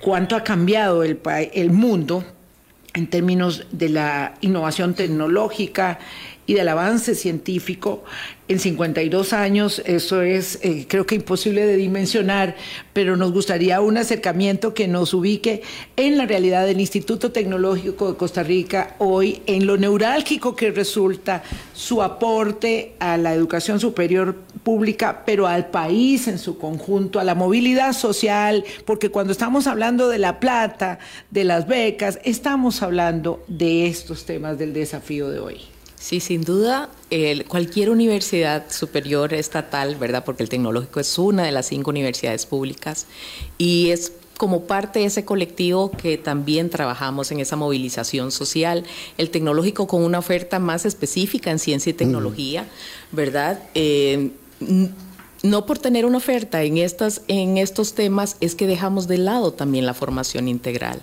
[0.00, 2.24] ¿Cuánto ha cambiado el mundo
[2.94, 5.98] en términos de la innovación tecnológica
[6.50, 8.02] y del avance científico
[8.48, 12.56] en 52 años, eso es eh, creo que imposible de dimensionar,
[12.92, 15.62] pero nos gustaría un acercamiento que nos ubique
[15.94, 21.44] en la realidad del Instituto Tecnológico de Costa Rica hoy, en lo neurálgico que resulta
[21.72, 24.34] su aporte a la educación superior
[24.64, 30.08] pública, pero al país en su conjunto, a la movilidad social, porque cuando estamos hablando
[30.08, 30.98] de la plata,
[31.30, 35.60] de las becas, estamos hablando de estos temas del desafío de hoy.
[36.00, 36.88] Sí, sin duda,
[37.46, 40.24] cualquier universidad superior estatal, ¿verdad?
[40.24, 43.06] Porque el tecnológico es una de las cinco universidades públicas
[43.58, 48.84] y es como parte de ese colectivo que también trabajamos en esa movilización social,
[49.18, 52.66] el tecnológico con una oferta más específica en ciencia y tecnología,
[53.12, 53.62] ¿verdad?
[53.74, 54.30] Eh,
[55.42, 59.52] no por tener una oferta en, estas, en estos temas es que dejamos de lado
[59.52, 61.02] también la formación integral.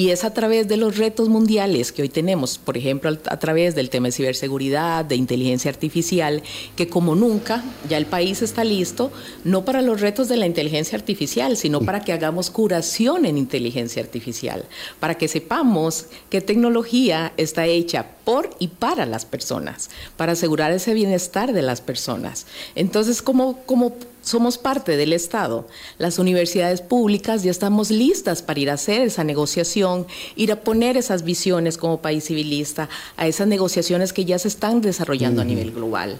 [0.00, 3.74] Y es a través de los retos mundiales que hoy tenemos, por ejemplo, a través
[3.74, 6.42] del tema de ciberseguridad, de inteligencia artificial,
[6.74, 9.12] que como nunca ya el país está listo,
[9.44, 14.02] no para los retos de la inteligencia artificial, sino para que hagamos curación en inteligencia
[14.02, 14.64] artificial,
[15.00, 20.94] para que sepamos qué tecnología está hecha por y para las personas, para asegurar ese
[20.94, 22.46] bienestar de las personas.
[22.74, 25.66] Entonces, ¿cómo, cómo somos parte del Estado.
[25.98, 30.06] Las universidades públicas ya estamos listas para ir a hacer esa negociación,
[30.36, 34.80] ir a poner esas visiones como país civilista a esas negociaciones que ya se están
[34.80, 36.18] desarrollando a nivel global.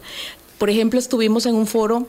[0.59, 2.07] Por ejemplo, estuvimos en un foro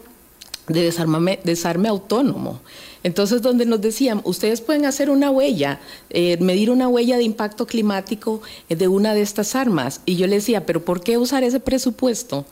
[0.67, 2.61] de desarme, desarme autónomo.
[3.03, 7.65] Entonces, donde nos decían, ustedes pueden hacer una huella, eh, medir una huella de impacto
[7.65, 10.01] climático de una de estas armas.
[10.05, 12.45] Y yo le decía, pero ¿por qué usar ese presupuesto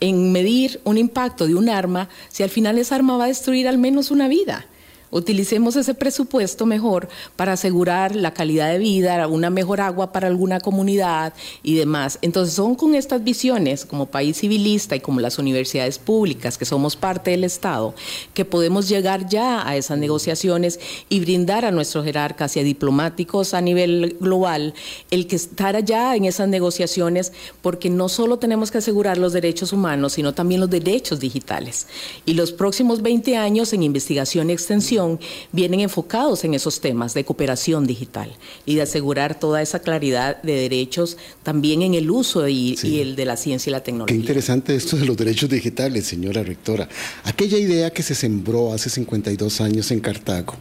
[0.00, 3.68] en medir un impacto de un arma si al final esa arma va a destruir
[3.68, 4.66] al menos una vida.
[5.14, 10.58] Utilicemos ese presupuesto mejor para asegurar la calidad de vida, una mejor agua para alguna
[10.58, 12.18] comunidad y demás.
[12.20, 16.96] Entonces son con estas visiones como país civilista y como las universidades públicas, que somos
[16.96, 17.94] parte del Estado,
[18.34, 23.54] que podemos llegar ya a esas negociaciones y brindar a nuestros jerarcas y a diplomáticos
[23.54, 24.74] a nivel global
[25.12, 29.72] el que estar allá en esas negociaciones, porque no solo tenemos que asegurar los derechos
[29.72, 31.86] humanos, sino también los derechos digitales.
[32.26, 35.03] Y los próximos 20 años en investigación y extensión,
[35.52, 38.32] vienen enfocados en esos temas de cooperación digital
[38.66, 43.24] y de asegurar toda esa claridad de derechos también en el uso y, el de
[43.24, 44.14] la ciencia y la tecnología.
[44.14, 46.88] Qué interesante esto de los derechos digitales, señora rectora.
[47.24, 50.54] Aquella idea que se sembró hace 52 años en Cartago,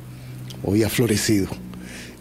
[0.64, 1.48] hoy ha florecido.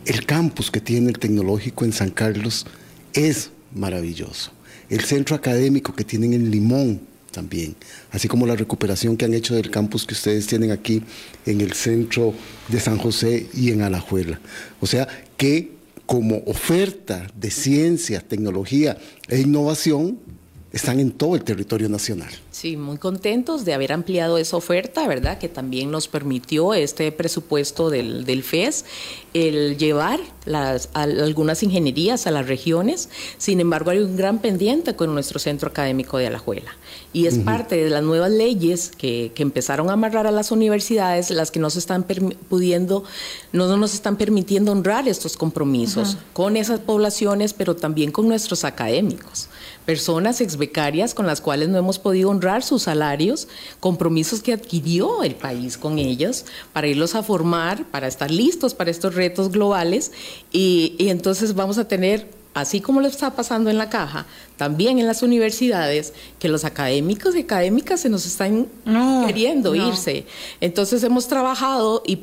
[0.05, 2.67] El campus que tiene el tecnológico en San Carlos
[3.13, 4.51] es maravilloso.
[4.89, 7.75] El centro académico que tienen en Limón también,
[8.13, 11.03] así como la recuperación que han hecho del campus que ustedes tienen aquí
[11.47, 12.35] en el centro
[12.69, 14.41] de San José y en Alajuela.
[14.81, 15.73] O sea, que
[16.07, 20.19] como oferta de ciencia, tecnología e innovación,
[20.73, 22.31] están en todo el territorio nacional.
[22.53, 25.39] Sí, muy contentos de haber ampliado esa oferta, ¿verdad?
[25.39, 28.85] Que también nos permitió este presupuesto del, del FES
[29.33, 33.09] el llevar las, algunas ingenierías a las regiones.
[33.39, 36.77] Sin embargo, hay un gran pendiente con nuestro centro académico de Alajuela.
[37.15, 41.31] Y es parte de las nuevas leyes que, que, empezaron a amarrar a las universidades,
[41.31, 43.05] las que no están pudiendo,
[43.53, 49.49] no nos están permitiendo honrar estos compromisos con esas poblaciones, pero también con nuestros académicos.
[49.87, 53.49] Personas exbecarias con las cuales no hemos podido honrar sus salarios,
[53.81, 58.91] compromisos que adquirió el país con ellos para irlos a formar, para estar listos para
[58.91, 60.13] estos retos globales.
[60.53, 64.27] Y, y entonces vamos a tener así como lo está pasando en la caja,
[64.63, 68.69] también en las universidades, que los académicos y académicas se nos están
[69.27, 70.25] queriendo irse.
[70.61, 72.15] Entonces hemos trabajado y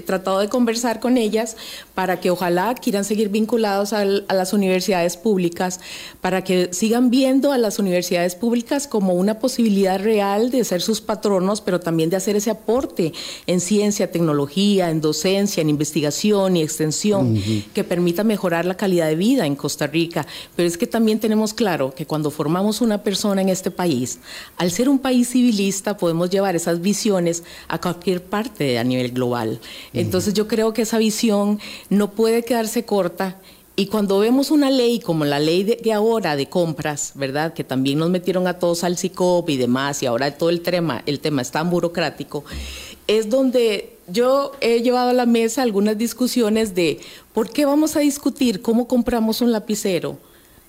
[0.00, 1.58] tratado de conversar con ellas
[1.94, 5.78] para que ojalá quieran seguir vinculados a las universidades públicas,
[6.22, 11.02] para que sigan viendo a las universidades públicas como una posibilidad real de ser sus
[11.02, 13.12] patronos, pero también de hacer ese aporte
[13.46, 17.38] en ciencia, tecnología, en docencia, en investigación y extensión,
[17.74, 20.26] que permita mejorar la calidad de vida en Costa Rica.
[20.56, 24.20] Pero es que también tenemos claro que cuando formamos una persona en este país,
[24.58, 29.58] al ser un país civilista, podemos llevar esas visiones a cualquier parte a nivel global.
[29.92, 31.58] Entonces yo creo que esa visión
[31.90, 33.38] no puede quedarse corta
[33.74, 37.54] y cuando vemos una ley como la ley de, ahora de compras, ¿verdad?
[37.54, 41.02] Que también nos metieron a todos al CICOP y demás, y ahora todo el tema,
[41.06, 42.44] el tema es tan burocrático,
[43.08, 47.00] es donde yo he llevado a la mesa algunas discusiones de
[47.32, 50.18] por qué vamos a discutir cómo compramos un lapicero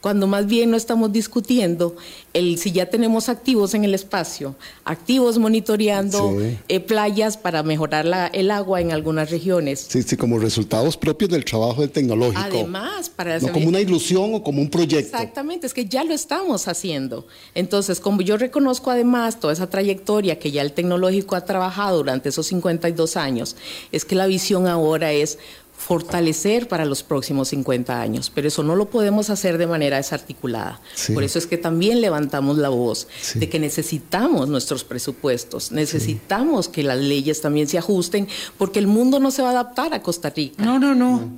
[0.02, 1.96] cuando más bien no estamos discutiendo
[2.34, 8.28] el si ya tenemos activos en el espacio, activos monitoreando eh, playas para mejorar la,
[8.28, 9.88] el agua en algunas regiones.
[9.90, 12.42] Sí, sí, como resultados propios del trabajo del tecnológico.
[12.42, 15.18] Además, para no como una ilusión o como un proyecto.
[15.18, 17.28] Exactamente, es que ya lo estamos haciendo.
[17.56, 22.30] Entonces, como yo reconozco además toda esa trayectoria que ya el tecnológico ha trabajado durante
[22.30, 23.56] esos 52 años,
[23.92, 25.40] es que la visión ahora es
[25.80, 30.82] fortalecer para los próximos 50 años, pero eso no lo podemos hacer de manera desarticulada.
[31.14, 36.84] Por eso es que también levantamos la voz de que necesitamos nuestros presupuestos, necesitamos que
[36.84, 40.30] las leyes también se ajusten, porque el mundo no se va a adaptar a Costa
[40.30, 40.64] Rica.
[40.64, 41.32] No, no, no.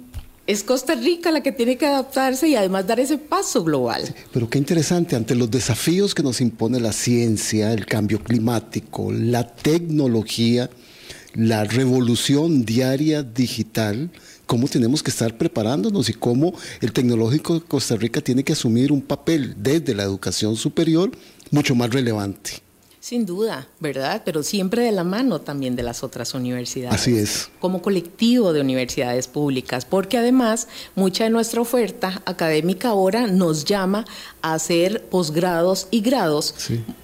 [0.47, 4.13] Es Costa Rica la que tiene que adaptarse y además dar ese paso global.
[4.33, 9.47] pero qué interesante, ante los desafíos que nos impone la ciencia, el cambio climático, la
[9.47, 10.71] tecnología,
[11.35, 14.09] la revolución diaria digital,
[14.51, 18.91] cómo tenemos que estar preparándonos y cómo el tecnológico de Costa Rica tiene que asumir
[18.91, 21.09] un papel desde la educación superior
[21.51, 22.61] mucho más relevante.
[23.01, 24.21] Sin duda, ¿verdad?
[24.23, 27.01] Pero siempre de la mano también de las otras universidades.
[27.01, 27.49] Así es.
[27.59, 34.05] Como colectivo de universidades públicas, porque además mucha de nuestra oferta académica ahora nos llama
[34.43, 36.53] a hacer posgrados y grados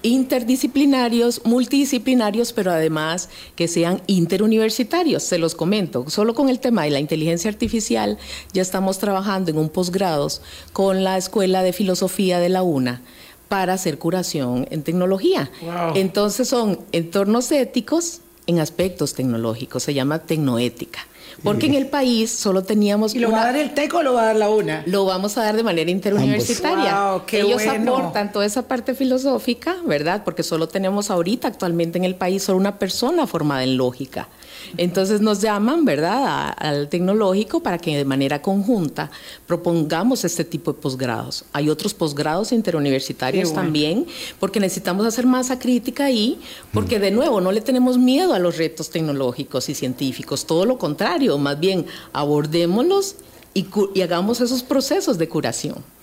[0.02, 5.24] interdisciplinarios, multidisciplinarios, pero además que sean interuniversitarios.
[5.24, 8.18] Se los comento, solo con el tema de la inteligencia artificial
[8.52, 13.02] ya estamos trabajando en un posgrados con la Escuela de Filosofía de la UNA
[13.48, 15.50] para hacer curación en tecnología.
[15.94, 21.00] Entonces son entornos éticos en aspectos tecnológicos, se llama tecnoética.
[21.42, 23.14] Porque en el país solo teníamos.
[23.14, 24.82] ¿Y lo va a dar el TEC o lo va a dar la UNA?
[24.86, 27.20] Lo vamos a dar de manera interuniversitaria.
[27.30, 30.22] Ellos aportan toda esa parte filosófica, ¿verdad?
[30.24, 34.28] Porque solo tenemos ahorita actualmente en el país solo una persona formada en lógica.
[34.76, 39.10] Entonces nos llaman, ¿verdad?, al tecnológico para que de manera conjunta
[39.46, 41.44] propongamos este tipo de posgrados.
[41.52, 44.06] Hay otros posgrados interuniversitarios también,
[44.38, 46.38] porque necesitamos hacer masa crítica ahí,
[46.72, 50.78] porque de nuevo no le tenemos miedo a los retos tecnológicos y científicos, todo lo
[50.78, 53.16] contrario, más bien abordémoslos
[53.54, 55.97] y, y hagamos esos procesos de curación.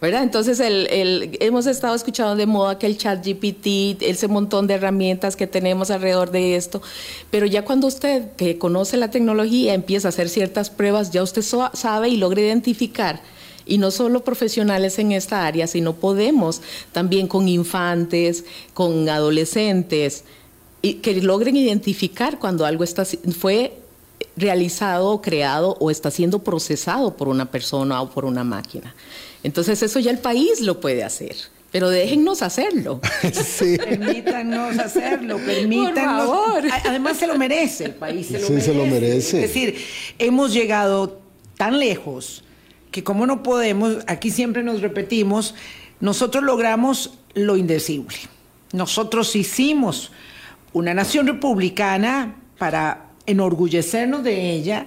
[0.00, 0.22] ¿Verdad?
[0.22, 5.36] Entonces el, hemos estado escuchando de moda que el chat GPT, ese montón de herramientas
[5.36, 6.82] que tenemos alrededor de esto,
[7.30, 11.42] pero ya cuando usted que conoce la tecnología empieza a hacer ciertas pruebas, ya usted
[11.72, 13.20] sabe y logra identificar
[13.66, 20.24] y no solo profesionales en esta área, sino podemos también con infantes, con adolescentes,
[20.82, 23.76] y que logren identificar cuando algo está, fue
[24.36, 28.94] realizado, creado o está siendo procesado por una persona o por una máquina.
[29.46, 31.36] Entonces eso ya el país lo puede hacer.
[31.70, 33.00] Pero déjennos hacerlo.
[33.32, 33.78] Sí.
[33.78, 36.26] Permítanos hacerlo, permítanos.
[36.26, 36.64] Por favor.
[36.84, 39.44] Además se lo merece, el país se lo, sí, Se lo merece.
[39.44, 39.76] Es decir,
[40.18, 41.20] hemos llegado
[41.56, 42.42] tan lejos
[42.90, 45.54] que como no podemos, aquí siempre nos repetimos,
[46.00, 48.16] nosotros logramos lo indecible.
[48.72, 50.10] Nosotros hicimos
[50.72, 54.86] una nación republicana para enorgullecernos de ella,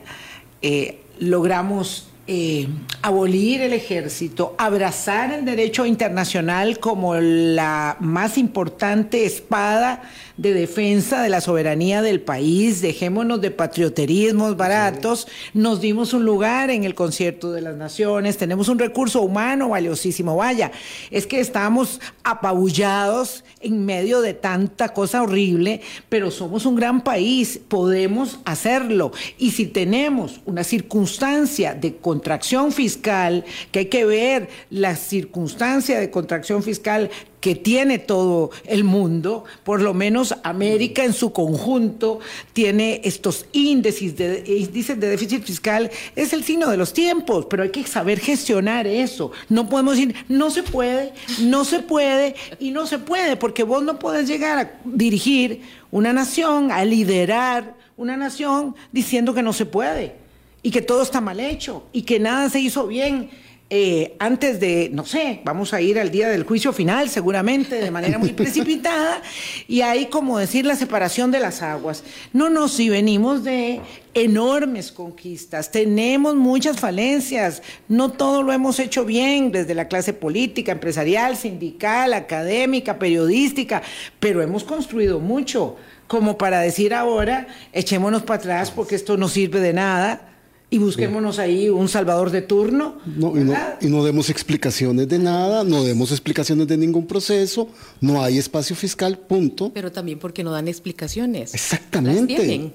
[0.62, 2.68] eh, logramos eh,
[3.02, 10.04] abolir el ejército, abrazar el derecho internacional como la más importante espada
[10.40, 16.70] de defensa de la soberanía del país, dejémonos de patrioterismos baratos, nos dimos un lugar
[16.70, 20.72] en el concierto de las naciones, tenemos un recurso humano valiosísimo, vaya,
[21.12, 27.60] es que estamos apabullados en medio de tanta cosa horrible, pero somos un gran país,
[27.68, 29.12] podemos hacerlo.
[29.38, 36.10] Y si tenemos una circunstancia de contracción fiscal, que hay que ver la circunstancia de
[36.10, 42.20] contracción fiscal que tiene todo el mundo, por lo menos América en su conjunto
[42.54, 47.64] tiene estos índices de, índices de déficit fiscal, es el signo de los tiempos, pero
[47.64, 49.32] hay que saber gestionar eso.
[49.48, 53.84] No podemos decir, no se puede, no se puede y no se puede, porque vos
[53.84, 59.66] no puedes llegar a dirigir una nación, a liderar una nación diciendo que no se
[59.66, 60.16] puede
[60.62, 63.30] y que todo está mal hecho y que nada se hizo bien
[63.72, 67.92] eh, antes de, no sé, vamos a ir al día del juicio final seguramente de
[67.92, 69.22] manera muy precipitada
[69.68, 72.04] y ahí como decir la separación de las aguas.
[72.34, 73.80] No, no, si venimos de
[74.16, 80.72] enormes conquistas, tenemos muchas falencias, no todo lo hemos hecho bien desde la clase política,
[80.72, 83.84] empresarial, sindical, académica, periodística,
[84.20, 85.76] pero hemos construido mucho.
[86.08, 90.30] Como para decir ahora, echémonos para atrás porque esto no sirve de nada
[90.72, 92.98] y busquémonos ahí un salvador de turno.
[93.06, 97.70] No, y, no, demos explicaciones de nada, no demos explicaciones de ningún proceso,
[98.02, 99.72] no hay espacio fiscal, punto.
[99.74, 101.54] Pero también porque no dan explicaciones.
[101.54, 102.72] Exactamente.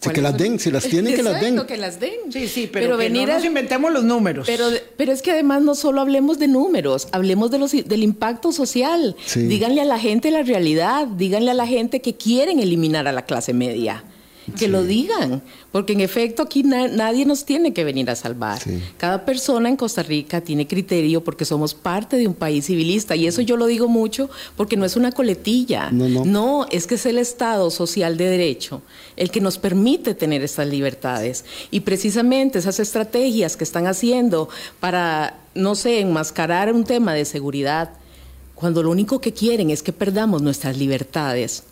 [0.00, 1.66] Si que las den, si las tienen, que las den.
[1.66, 2.32] que las den.
[2.32, 4.46] Sí, sí, pero, venir no nos inventemos los números.
[4.46, 4.66] Pero,
[4.96, 9.16] pero es que además no solo hablemos de números, hablemos de los, del impacto social.
[9.34, 13.22] Díganle a la gente la realidad, díganle a la gente que quieren eliminar a la
[13.22, 14.04] clase media
[14.56, 15.42] que lo digan,
[15.72, 18.60] porque en efecto aquí nadie nos tiene que venir a salvar.
[18.96, 23.26] Cada persona en Costa Rica tiene criterio porque somos parte de un país civilista y
[23.26, 26.24] eso yo lo digo mucho porque no es una coletilla, no, no.
[26.24, 28.82] no es que es el Estado social de derecho
[29.16, 34.48] el que nos permite tener estas libertades y precisamente esas estrategias que están haciendo
[34.80, 37.90] para, no sé, enmascarar un tema de seguridad,
[38.54, 41.64] cuando lo único que quieren es que perdamos nuestras libertades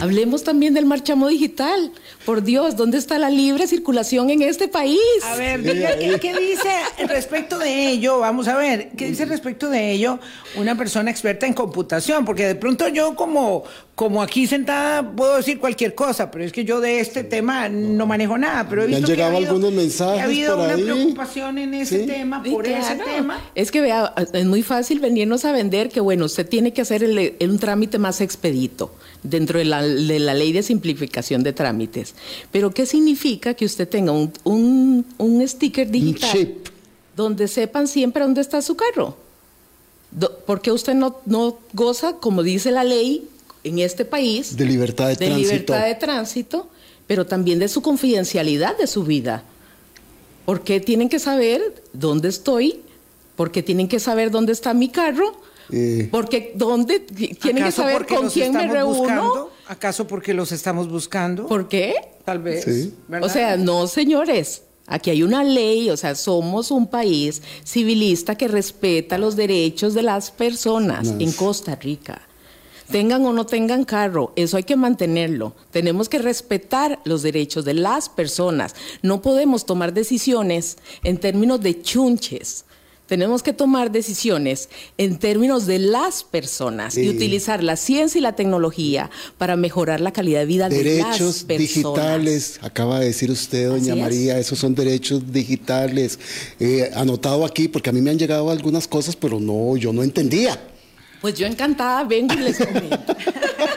[0.00, 1.92] Hablemos también del marchamo digital.
[2.24, 5.00] Por Dios, ¿dónde está la libre circulación en este país?
[5.24, 8.20] A ver, ¿qué, dice respecto de ello?
[8.20, 10.20] Vamos a ver, ¿qué dice respecto de ello
[10.56, 12.24] una persona experta en computación?
[12.24, 13.64] Porque de pronto yo como,
[13.94, 18.06] como aquí sentada puedo decir cualquier cosa, pero es que yo de este tema no
[18.06, 18.68] manejo nada.
[18.68, 20.20] Pero he visto han llegado algunos mensajes.
[20.20, 23.40] ha habido una preocupación en ese tema, por ese tema.
[23.54, 27.04] Es que vea, es muy fácil venirnos a vender que, bueno, usted tiene que hacer
[27.04, 28.92] un trámite más expedito
[29.22, 32.14] dentro de la, de la, ley de simplificación de trámites.
[32.50, 36.54] Pero ¿qué significa que usted tenga un, un, un sticker digital
[37.16, 39.16] donde sepan siempre dónde está su carro?
[40.46, 43.28] ¿Por qué usted no, no goza, como dice la ley
[43.62, 46.68] en este país, de libertad de, de libertad de tránsito,
[47.06, 49.44] pero también de su confidencialidad de su vida?
[50.46, 52.80] ¿Por qué tienen que saber dónde estoy?
[53.36, 55.40] ¿Por qué tienen que saber dónde está mi carro?
[55.72, 57.00] Eh, porque ¿dónde?
[57.00, 59.48] Tienen que saber con quién me reúno.
[59.68, 61.46] ¿Acaso porque los estamos buscando?
[61.46, 61.94] ¿Por qué?
[62.24, 62.66] Tal vez.
[63.20, 64.62] O sea, no, señores.
[64.86, 70.02] Aquí hay una ley, o sea, somos un país civilista que respeta los derechos de
[70.02, 72.22] las personas en Costa Rica.
[72.90, 75.54] Tengan o no tengan carro, eso hay que mantenerlo.
[75.70, 78.74] Tenemos que respetar los derechos de las personas.
[79.00, 82.64] No podemos tomar decisiones en términos de chunches
[83.10, 88.36] tenemos que tomar decisiones en términos de las personas y utilizar la ciencia y la
[88.36, 91.48] tecnología para mejorar la calidad de vida de las personas.
[91.48, 96.20] Derechos digitales, acaba de decir usted, doña María, esos son derechos digitales.
[96.60, 100.04] Eh, anotado aquí, porque a mí me han llegado algunas cosas, pero no, yo no
[100.04, 100.56] entendía.
[101.20, 103.16] Pues yo encantada vengo y les comento.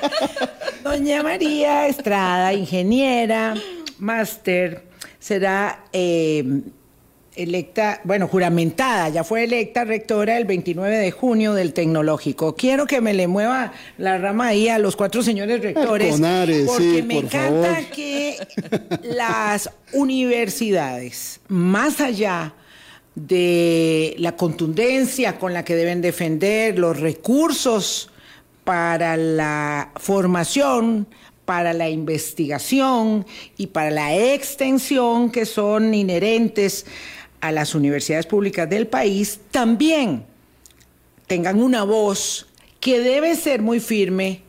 [0.84, 3.56] doña María Estrada, ingeniera,
[3.98, 4.84] máster,
[5.20, 5.86] será...
[5.92, 6.62] Eh,
[7.36, 12.56] electa, bueno, juramentada, ya fue electa rectora el 29 de junio del Tecnológico.
[12.56, 16.20] Quiero que me le mueva la rama ahí a los cuatro señores rectores,
[16.68, 18.38] porque me encanta que
[19.04, 22.54] las universidades, más allá
[23.16, 28.10] de la contundencia con la que deben defender los recursos
[28.64, 31.08] para la formación,
[31.46, 33.26] para la investigación
[33.58, 36.86] y para la extensión que son inherentes
[37.44, 40.24] a las universidades públicas del país también
[41.28, 42.48] tengan una voz
[42.80, 44.44] que debe ser muy firme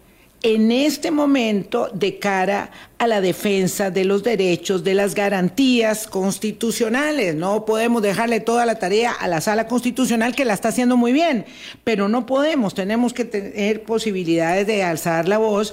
[0.45, 7.35] en este momento de cara a la defensa de los derechos, de las garantías constitucionales.
[7.35, 11.13] No podemos dejarle toda la tarea a la sala constitucional que la está haciendo muy
[11.13, 11.47] bien,
[11.83, 15.73] pero no podemos, tenemos que tener posibilidades de alzar la voz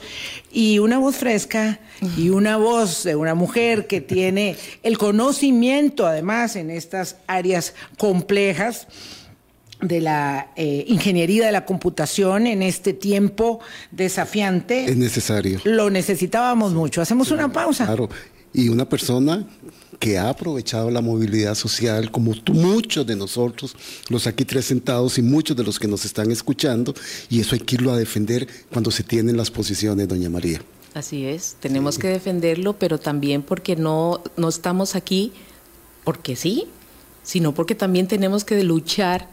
[0.54, 1.82] y una voz fresca
[2.18, 8.88] y una voz de una mujer que tiene el conocimiento además en estas áreas complejas
[9.82, 13.60] de la eh, ingeniería de la computación en este tiempo
[13.92, 14.86] desafiante.
[14.86, 15.60] Es necesario.
[15.64, 17.02] Lo necesitábamos mucho.
[17.02, 17.86] Hacemos una pausa.
[17.86, 18.10] Claro.
[18.54, 19.48] Y una persona
[20.00, 23.76] que ha aprovechado la movilidad social, como muchos de nosotros,
[24.10, 26.96] los aquí tres sentados y muchos de los que nos están escuchando,
[27.30, 30.60] y eso hay que irlo a defender cuando se tienen las posiciones, doña María.
[30.96, 35.32] Así es, tenemos que defenderlo, pero también porque no, no estamos aquí
[36.04, 36.68] porque sí,
[37.24, 39.30] sino porque también tenemos que luchar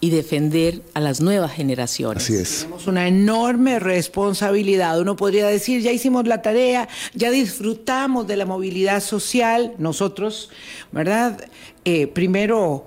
[0.00, 2.24] y defender a las nuevas generaciones.
[2.24, 2.58] Así es.
[2.60, 5.00] Tenemos una enorme responsabilidad.
[5.00, 10.50] Uno podría decir, ya hicimos la tarea, ya disfrutamos de la movilidad social, nosotros,
[10.92, 11.48] ¿verdad?
[11.84, 12.86] Eh, primero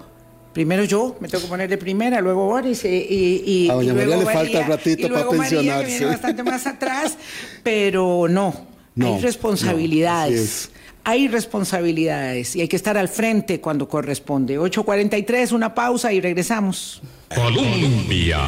[0.53, 4.17] primero yo, me tengo que poner de primera, luego Boris y, y, a doña María
[4.17, 5.83] le falta ratito para pensionarse.
[5.83, 7.17] María, que bastante más atrás,
[7.63, 8.67] pero no,
[8.99, 10.71] hay responsabilidades.
[11.09, 14.59] Hay responsabilidades y hay que estar al frente cuando corresponde.
[14.59, 17.01] 8.43, una pausa y regresamos.
[17.33, 18.39] Colombia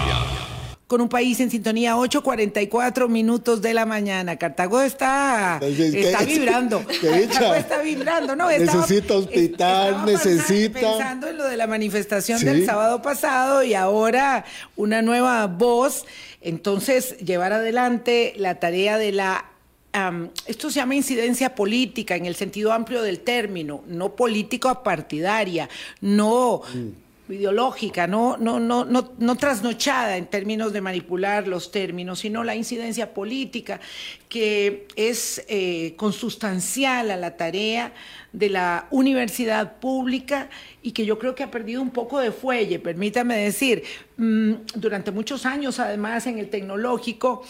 [0.91, 4.35] con un país en sintonía, 8.44 minutos de la mañana.
[4.35, 6.83] Cartago está, está vibrando.
[7.01, 8.49] Cartago está vibrando, ¿no?
[8.49, 10.81] necesita hospital, necesita...
[10.81, 14.43] Pensando en lo de la manifestación del sábado pasado y ahora
[14.75, 16.03] una nueva voz.
[16.41, 19.50] Entonces, llevar adelante la tarea de la
[20.45, 25.67] esto se llama incidencia política en el sentido amplio del término, no político partidaria,
[25.99, 27.33] no mm.
[27.33, 32.55] ideológica, no, no, no, no, no trasnochada en términos de manipular los términos, sino la
[32.55, 33.81] incidencia política
[34.29, 37.93] que es eh, consustancial a la tarea
[38.31, 40.49] de la universidad pública
[40.81, 43.83] y que yo creo que ha perdido un poco de fuelle, permítame decir,
[44.15, 47.43] mm, durante muchos años además en el tecnológico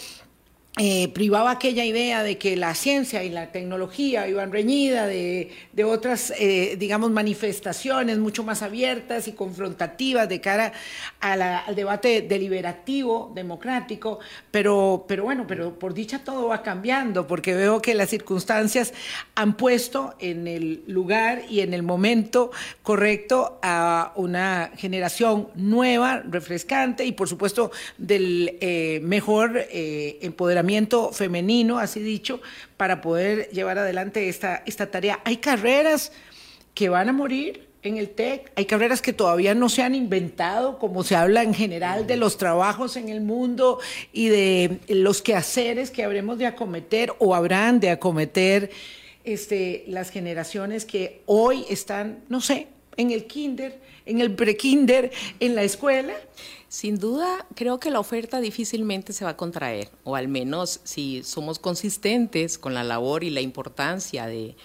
[0.77, 5.51] eh, privaba aquella idea de que la ciencia y la tecnología iban reñida de,
[5.83, 10.71] otras, eh, digamos, manifestaciones mucho más abiertas y confrontativas de cara
[11.19, 14.19] al debate deliberativo, democrático,
[14.49, 18.93] pero, pero bueno, pero por dicha todo va cambiando, porque veo que las circunstancias
[19.35, 22.49] han puesto en el lugar y en el momento
[22.81, 30.60] correcto a una generación nueva, refrescante y por supuesto del eh, mejor empoderamiento
[31.11, 32.41] femenino, así dicho,
[32.77, 35.19] para poder llevar adelante esta, esta tarea.
[35.25, 36.11] Hay carreras
[36.73, 40.77] que van a morir en el TEC, hay carreras que todavía no se han inventado,
[40.77, 43.79] como se habla en general de los trabajos en el mundo
[44.13, 48.69] y de los quehaceres que habremos de acometer o habrán de acometer
[49.23, 55.55] este, las generaciones que hoy están, no sé, en el kinder, en el pre-kinder, en
[55.55, 56.13] la escuela.
[56.71, 61.21] Sin duda, creo que la oferta difícilmente se va a contraer, o al menos si
[61.21, 64.55] somos consistentes con la labor y la importancia de,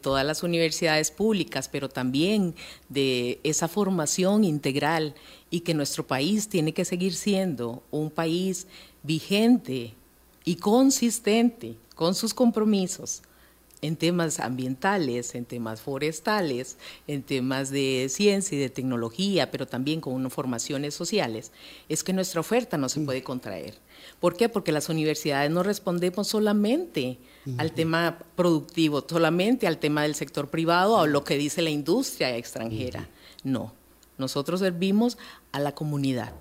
[0.00, 2.56] todas las universidades públicas, pero también
[2.88, 5.14] de esa formación integral
[5.50, 8.66] y que nuestro país tiene que seguir siendo un país
[9.04, 9.94] vigente
[10.44, 13.22] y consistente con sus compromisos
[13.82, 16.78] en temas ambientales, en temas forestales,
[17.08, 21.50] en temas de ciencia y de tecnología, pero también con formaciones sociales,
[21.88, 23.74] es que nuestra oferta no se puede contraer.
[24.20, 24.48] ¿Por qué?
[24.48, 27.18] Porque las universidades no respondemos solamente
[27.58, 32.36] al tema productivo, solamente al tema del sector privado o lo que dice la industria
[32.36, 33.08] extranjera.
[33.42, 33.72] No,
[34.16, 35.18] nosotros servimos
[35.50, 36.32] a la comunidad.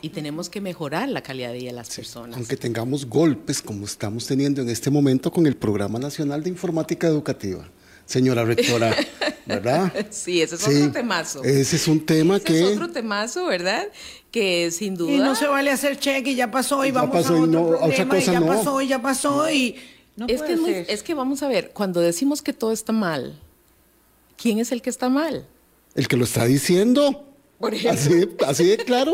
[0.00, 2.36] Y tenemos que mejorar la calidad de vida de las personas.
[2.36, 7.06] Aunque tengamos golpes como estamos teniendo en este momento con el Programa Nacional de Informática
[7.06, 7.68] Educativa.
[8.04, 8.94] Señora rectora,
[9.46, 9.92] ¿verdad?
[10.10, 11.44] Sí, ese es otro temazo.
[11.44, 12.60] Ese es un tema ese que...
[12.60, 13.86] Es otro temazo, ¿verdad?
[14.32, 15.12] Que sin duda...
[15.12, 18.18] Y no se vale hacer cheque y ya pasó y vamos a otro no, problema
[18.18, 19.76] y ya pasó y ya pasó y...
[20.16, 23.40] No es, que es que vamos a ver, cuando decimos que todo está mal,
[24.36, 25.48] ¿quién es el que está mal?
[25.94, 27.31] El que lo está diciendo.
[27.90, 29.12] Así, así de claro,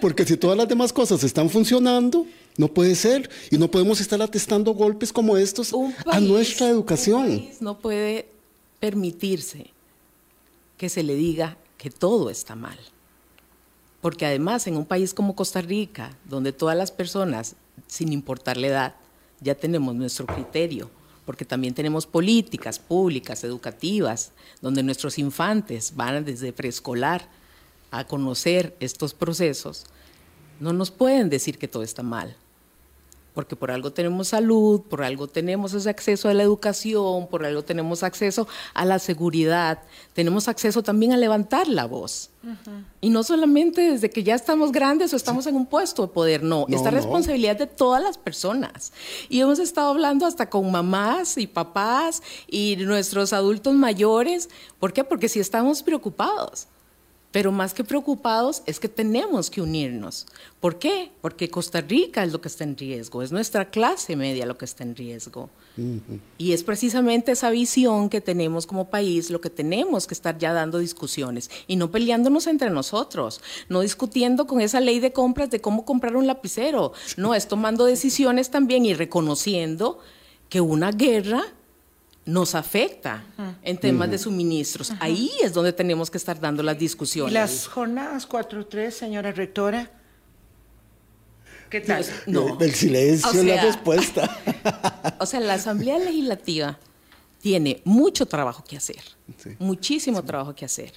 [0.00, 2.26] porque si todas las demás cosas están funcionando,
[2.56, 3.30] no puede ser.
[3.50, 5.72] Y no podemos estar atestando golpes como estos
[6.06, 7.48] a nuestra educación.
[7.60, 8.28] no puede
[8.80, 9.70] permitirse
[10.76, 12.78] que se le diga que todo está mal.
[14.00, 18.66] Porque además en un país como Costa Rica, donde todas las personas, sin importar la
[18.66, 18.94] edad,
[19.40, 20.90] ya tenemos nuestro criterio,
[21.24, 27.28] porque también tenemos políticas públicas, educativas, donde nuestros infantes van desde preescolar
[27.98, 29.84] a conocer estos procesos,
[30.60, 32.36] no nos pueden decir que todo está mal,
[33.34, 37.64] porque por algo tenemos salud, por algo tenemos ese acceso a la educación, por algo
[37.64, 39.80] tenemos acceso a la seguridad,
[40.12, 42.30] tenemos acceso también a levantar la voz.
[43.00, 46.42] Y no solamente desde que ya estamos grandes o estamos en un puesto de poder,
[46.42, 48.92] no, esta responsabilidad de todas las personas.
[49.28, 54.48] Y hemos estado hablando hasta con mamás y papás y nuestros adultos mayores.
[54.78, 55.04] ¿Por qué?
[55.04, 56.68] Porque si estamos preocupados.
[57.34, 60.24] Pero más que preocupados es que tenemos que unirnos.
[60.60, 61.10] ¿Por qué?
[61.20, 64.64] Porque Costa Rica es lo que está en riesgo, es nuestra clase media lo que
[64.64, 65.50] está en riesgo.
[66.38, 70.52] Y es precisamente esa visión que tenemos como país lo que tenemos que estar ya
[70.52, 75.60] dando discusiones y no peleándonos entre nosotros, no discutiendo con esa ley de compras de
[75.60, 79.98] cómo comprar un lapicero, no, es tomando decisiones también y reconociendo
[80.48, 81.42] que una guerra
[82.26, 83.24] nos afecta
[83.62, 84.92] en temas de suministros.
[85.00, 87.32] Ahí es donde tenemos que estar dando las discusiones.
[87.32, 89.90] ¿Y las jornadas 4-3, señora rectora?
[91.68, 92.04] ¿Qué tal?
[92.26, 92.58] No.
[92.60, 94.40] El silencio la respuesta.
[95.20, 96.78] O sea, la Asamblea Legislativa
[97.40, 99.02] tiene mucho trabajo que hacer,
[99.58, 100.92] muchísimo trabajo que hacer.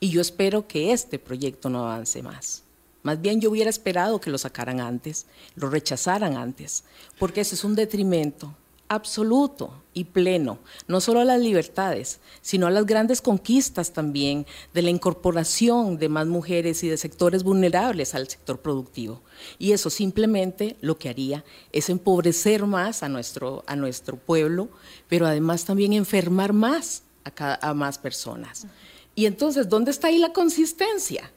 [0.00, 2.62] Y yo espero que este proyecto no avance más.
[3.02, 6.84] Más bien yo hubiera esperado que lo sacaran antes, lo rechazaran antes,
[7.18, 8.54] porque eso es un detrimento
[8.94, 14.82] absoluto y pleno, no solo a las libertades, sino a las grandes conquistas también de
[14.82, 19.22] la incorporación de más mujeres y de sectores vulnerables al sector productivo.
[19.58, 24.68] Y eso simplemente lo que haría es empobrecer más a nuestro, a nuestro pueblo,
[25.08, 28.66] pero además también enfermar más a, a más personas.
[29.14, 31.30] Y entonces, ¿dónde está ahí la consistencia?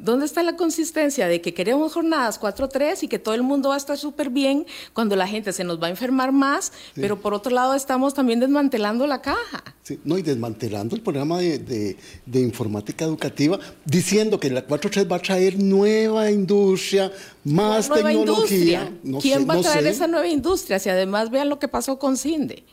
[0.00, 3.74] ¿Dónde está la consistencia de que queremos jornadas 4-3 y que todo el mundo va
[3.74, 7.34] a estar súper bien cuando la gente se nos va a enfermar más, pero por
[7.34, 9.62] otro lado estamos también desmantelando la caja?
[9.82, 11.96] Sí, no, y desmantelando el programa de,
[12.32, 17.12] informática educativa, diciendo que la 4-3 va a traer nueva industria,
[17.44, 18.90] más tecnología.
[19.20, 20.78] ¿Quién va a traer esa nueva industria?
[20.78, 22.64] Si además vean lo que pasó con CINDE.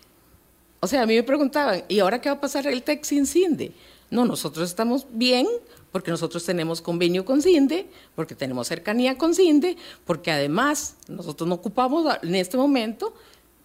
[0.80, 3.26] O sea, a mí me preguntaban, ¿y ahora qué va a pasar el TEC sin
[3.26, 3.74] CINDE?
[4.10, 5.46] No, nosotros estamos bien
[5.92, 11.56] porque nosotros tenemos convenio con CINDE, porque tenemos cercanía con CINDE, porque además nosotros no
[11.56, 13.14] ocupamos en este momento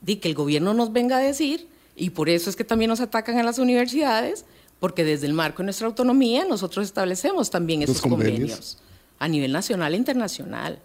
[0.01, 3.01] de que el gobierno nos venga a decir, y por eso es que también nos
[3.01, 4.45] atacan a las universidades,
[4.81, 8.79] porque desde el marco de nuestra autonomía nosotros establecemos también esos convenios
[9.19, 10.79] a nivel nacional e internacional.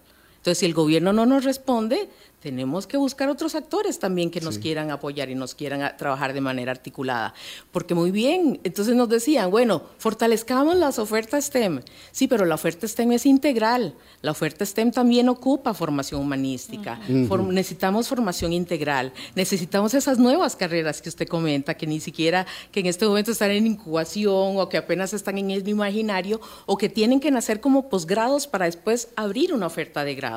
[0.47, 2.07] Entonces, si el gobierno no nos responde,
[2.39, 6.39] tenemos que buscar otros actores también que nos quieran apoyar y nos quieran trabajar de
[6.39, 7.33] manera articulada.
[7.71, 11.81] Porque muy bien, entonces nos decían, bueno, fortalezcamos las ofertas STEM.
[12.11, 13.95] Sí, pero la oferta STEM es integral.
[14.21, 16.99] La oferta STEM también ocupa formación humanística.
[17.07, 19.11] necesitamos formación integral.
[19.35, 23.51] Necesitamos esas nuevas carreras que usted comenta, que ni siquiera, que en este momento están
[23.51, 27.89] en incubación o que apenas están en el imaginario o que tienen que nacer como
[27.89, 30.36] posgrados para después abrir una oferta de grado.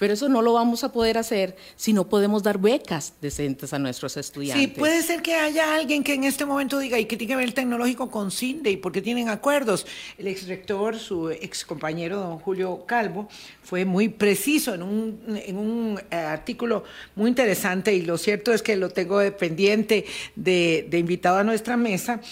[0.00, 3.78] Pero eso no lo vamos a poder hacer si no podemos dar becas decentes a
[3.78, 4.70] nuestros estudiantes.
[4.70, 7.36] Sí, puede ser que haya alguien que en este momento diga, ¿y qué tiene que
[7.36, 8.70] ver el tecnológico con CINDE?
[8.70, 9.86] ¿Y por qué tienen acuerdos?
[10.16, 13.28] El ex rector, su ex compañero don Julio Calvo,
[13.62, 16.82] fue muy preciso en un, en un eh, artículo
[17.14, 21.76] muy interesante y lo cierto es que lo tengo pendiente de, de invitado a nuestra
[21.76, 22.22] mesa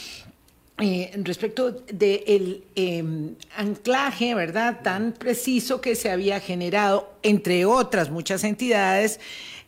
[0.81, 8.45] eh, respecto del em, anclaje, ¿verdad?, tan preciso que se había generado, entre otras muchas
[8.45, 9.19] entidades,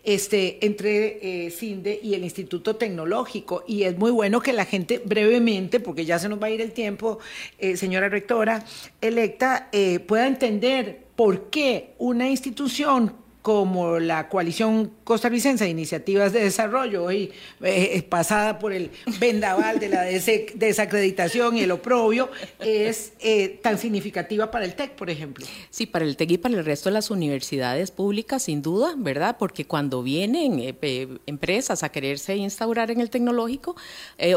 [0.05, 3.65] este, entre eh, CINDE y el Instituto Tecnológico.
[3.67, 6.61] Y es muy bueno que la gente brevemente, porque ya se nos va a ir
[6.61, 7.19] el tiempo,
[7.59, 8.65] eh, señora rectora
[9.01, 9.69] electa,
[10.07, 13.15] pueda entender por qué una institución
[13.51, 17.33] como la coalición costarricense de iniciativas de desarrollo, hoy
[17.65, 22.31] eh, pasada por el vendaval de la desacreditación y el oprobio,
[22.61, 25.45] es eh, tan significativa para el TEC, por ejemplo.
[25.69, 29.35] Sí, para el TEC y para el resto de las universidades públicas, sin duda, ¿verdad?
[29.37, 33.75] Porque cuando vienen eh, empresas a quererse instaurar en el tecnológico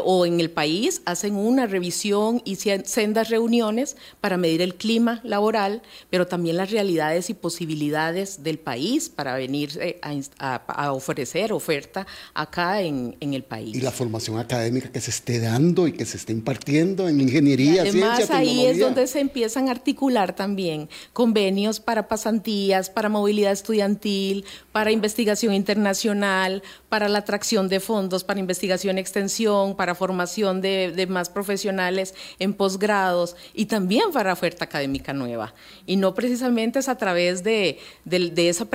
[0.03, 5.83] o en el país, hacen una revisión y sendas reuniones para medir el clima laboral,
[6.09, 9.99] pero también las realidades y posibilidades del país para venir eh,
[10.39, 13.75] a, ofrecer oferta acá en, el país.
[13.75, 17.81] Y la formación académica que se esté dando y que se esté impartiendo en ingeniería,
[17.81, 24.45] además, ahí es donde se empiezan a articular también convenios para pasantías, para movilidad estudiantil,
[24.71, 31.07] para investigación internacional, para la atracción de fondos, para investigación y extensión, para formación de,
[31.09, 35.53] más profesionales en posgrados y también para oferta académica nueva.
[35.85, 38.65] Y no precisamente es a través de, de esa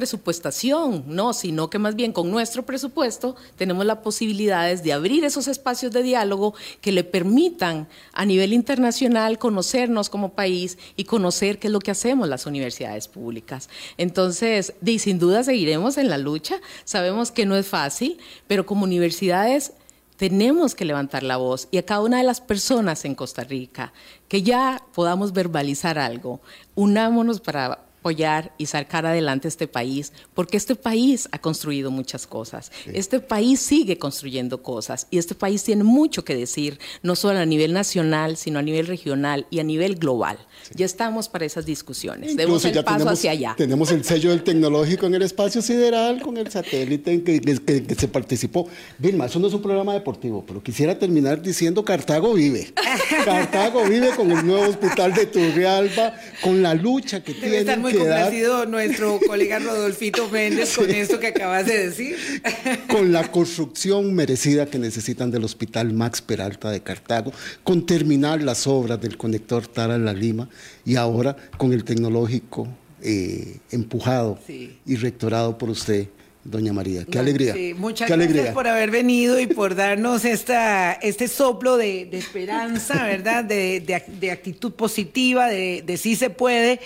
[1.07, 5.93] no, sino que más bien con nuestro presupuesto tenemos las posibilidades de abrir esos espacios
[5.93, 11.73] de diálogo que le permitan a nivel internacional conocernos como país y conocer qué es
[11.73, 13.69] lo que hacemos las universidades públicas.
[13.97, 19.73] Entonces, sin duda seguiremos en la lucha, sabemos que no es fácil, pero como universidades
[20.17, 23.93] tenemos que levantar la voz y a cada una de las personas en Costa Rica
[24.27, 26.41] que ya podamos verbalizar algo,
[26.75, 32.70] unámonos para apoyar y sacar adelante este país, porque este país ha construido muchas cosas.
[32.86, 37.46] Este país sigue construyendo cosas y este país tiene mucho que decir, no solo a
[37.46, 40.38] nivel nacional, sino a nivel regional y a nivel global.
[40.75, 42.37] Ya estamos para esas discusiones.
[42.37, 43.55] Demos el paso hacia allá.
[43.57, 47.95] Tenemos el sello del tecnológico en el espacio sideral con el satélite en que, que,
[47.95, 48.69] se participó.
[48.99, 52.73] Vilma, eso no es un programa deportivo, pero quisiera terminar diciendo Cartago vive.
[53.25, 58.66] Cartago vive con el nuevo hospital de Turrialba, con la lucha que tiene muy complacido
[58.66, 62.16] nuestro colega Rodolfito Méndez con esto que acabas de decir.
[62.89, 67.33] Con la construcción merecida que necesitan del Hospital Max Peralta de Cartago,
[67.64, 70.49] con terminar las obras del conector Tara La Lima
[70.85, 72.69] y ahora con el tecnológico
[73.03, 76.09] eh, empujado y rectorado por usted
[76.45, 77.05] doña María.
[77.05, 77.55] Qué alegría.
[77.77, 83.45] muchas gracias por haber venido y por darnos esta, este soplo de, esperanza, ¿verdad?
[83.45, 86.81] De, actitud positiva, de, de sí se puede.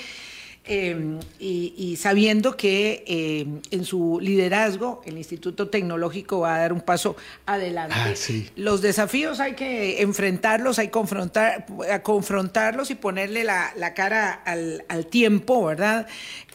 [0.65, 6.81] Em, y, sabiendo que em, en su liderazgo el Instituto Tecnológico va a dar un
[6.81, 7.97] paso adelante.
[7.99, 8.15] Ah,
[8.55, 11.67] Los desafíos hay que enfrentarlos, hay que confrontar,
[12.05, 16.07] confrontarlos y ponerle la, cara al, al, tiempo, ¿verdad?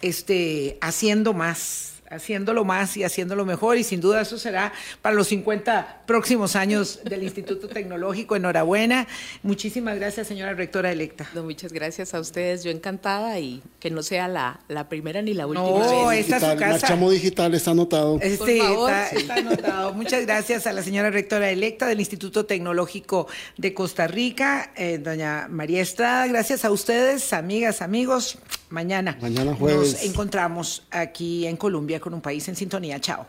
[0.01, 5.27] Este, haciendo más haciéndolo más y haciéndolo mejor y sin duda eso será para los
[5.27, 8.35] 50 próximos años del Instituto Tecnológico.
[8.35, 9.07] Enhorabuena.
[9.43, 11.27] Muchísimas gracias, señora rectora electa.
[11.35, 12.63] muchas gracias a ustedes.
[12.63, 15.67] Yo encantada y que no sea la, la primera ni la última.
[15.67, 16.71] No, esta es su casa.
[16.81, 18.19] Marchamo Digital está anotado.
[18.21, 19.93] Este, Está, anotado.
[19.93, 23.27] Muchas gracias a la señora rectora electa del Instituto Tecnológico
[23.57, 26.27] de Costa Rica, eh, doña María Estrada.
[26.27, 28.37] Gracias a ustedes, amigas, amigos.
[28.69, 29.93] Mañana, Mañana jueves.
[29.93, 32.99] nos encontramos aquí en Colombia con un país en sintonía.
[32.99, 33.25] Chao.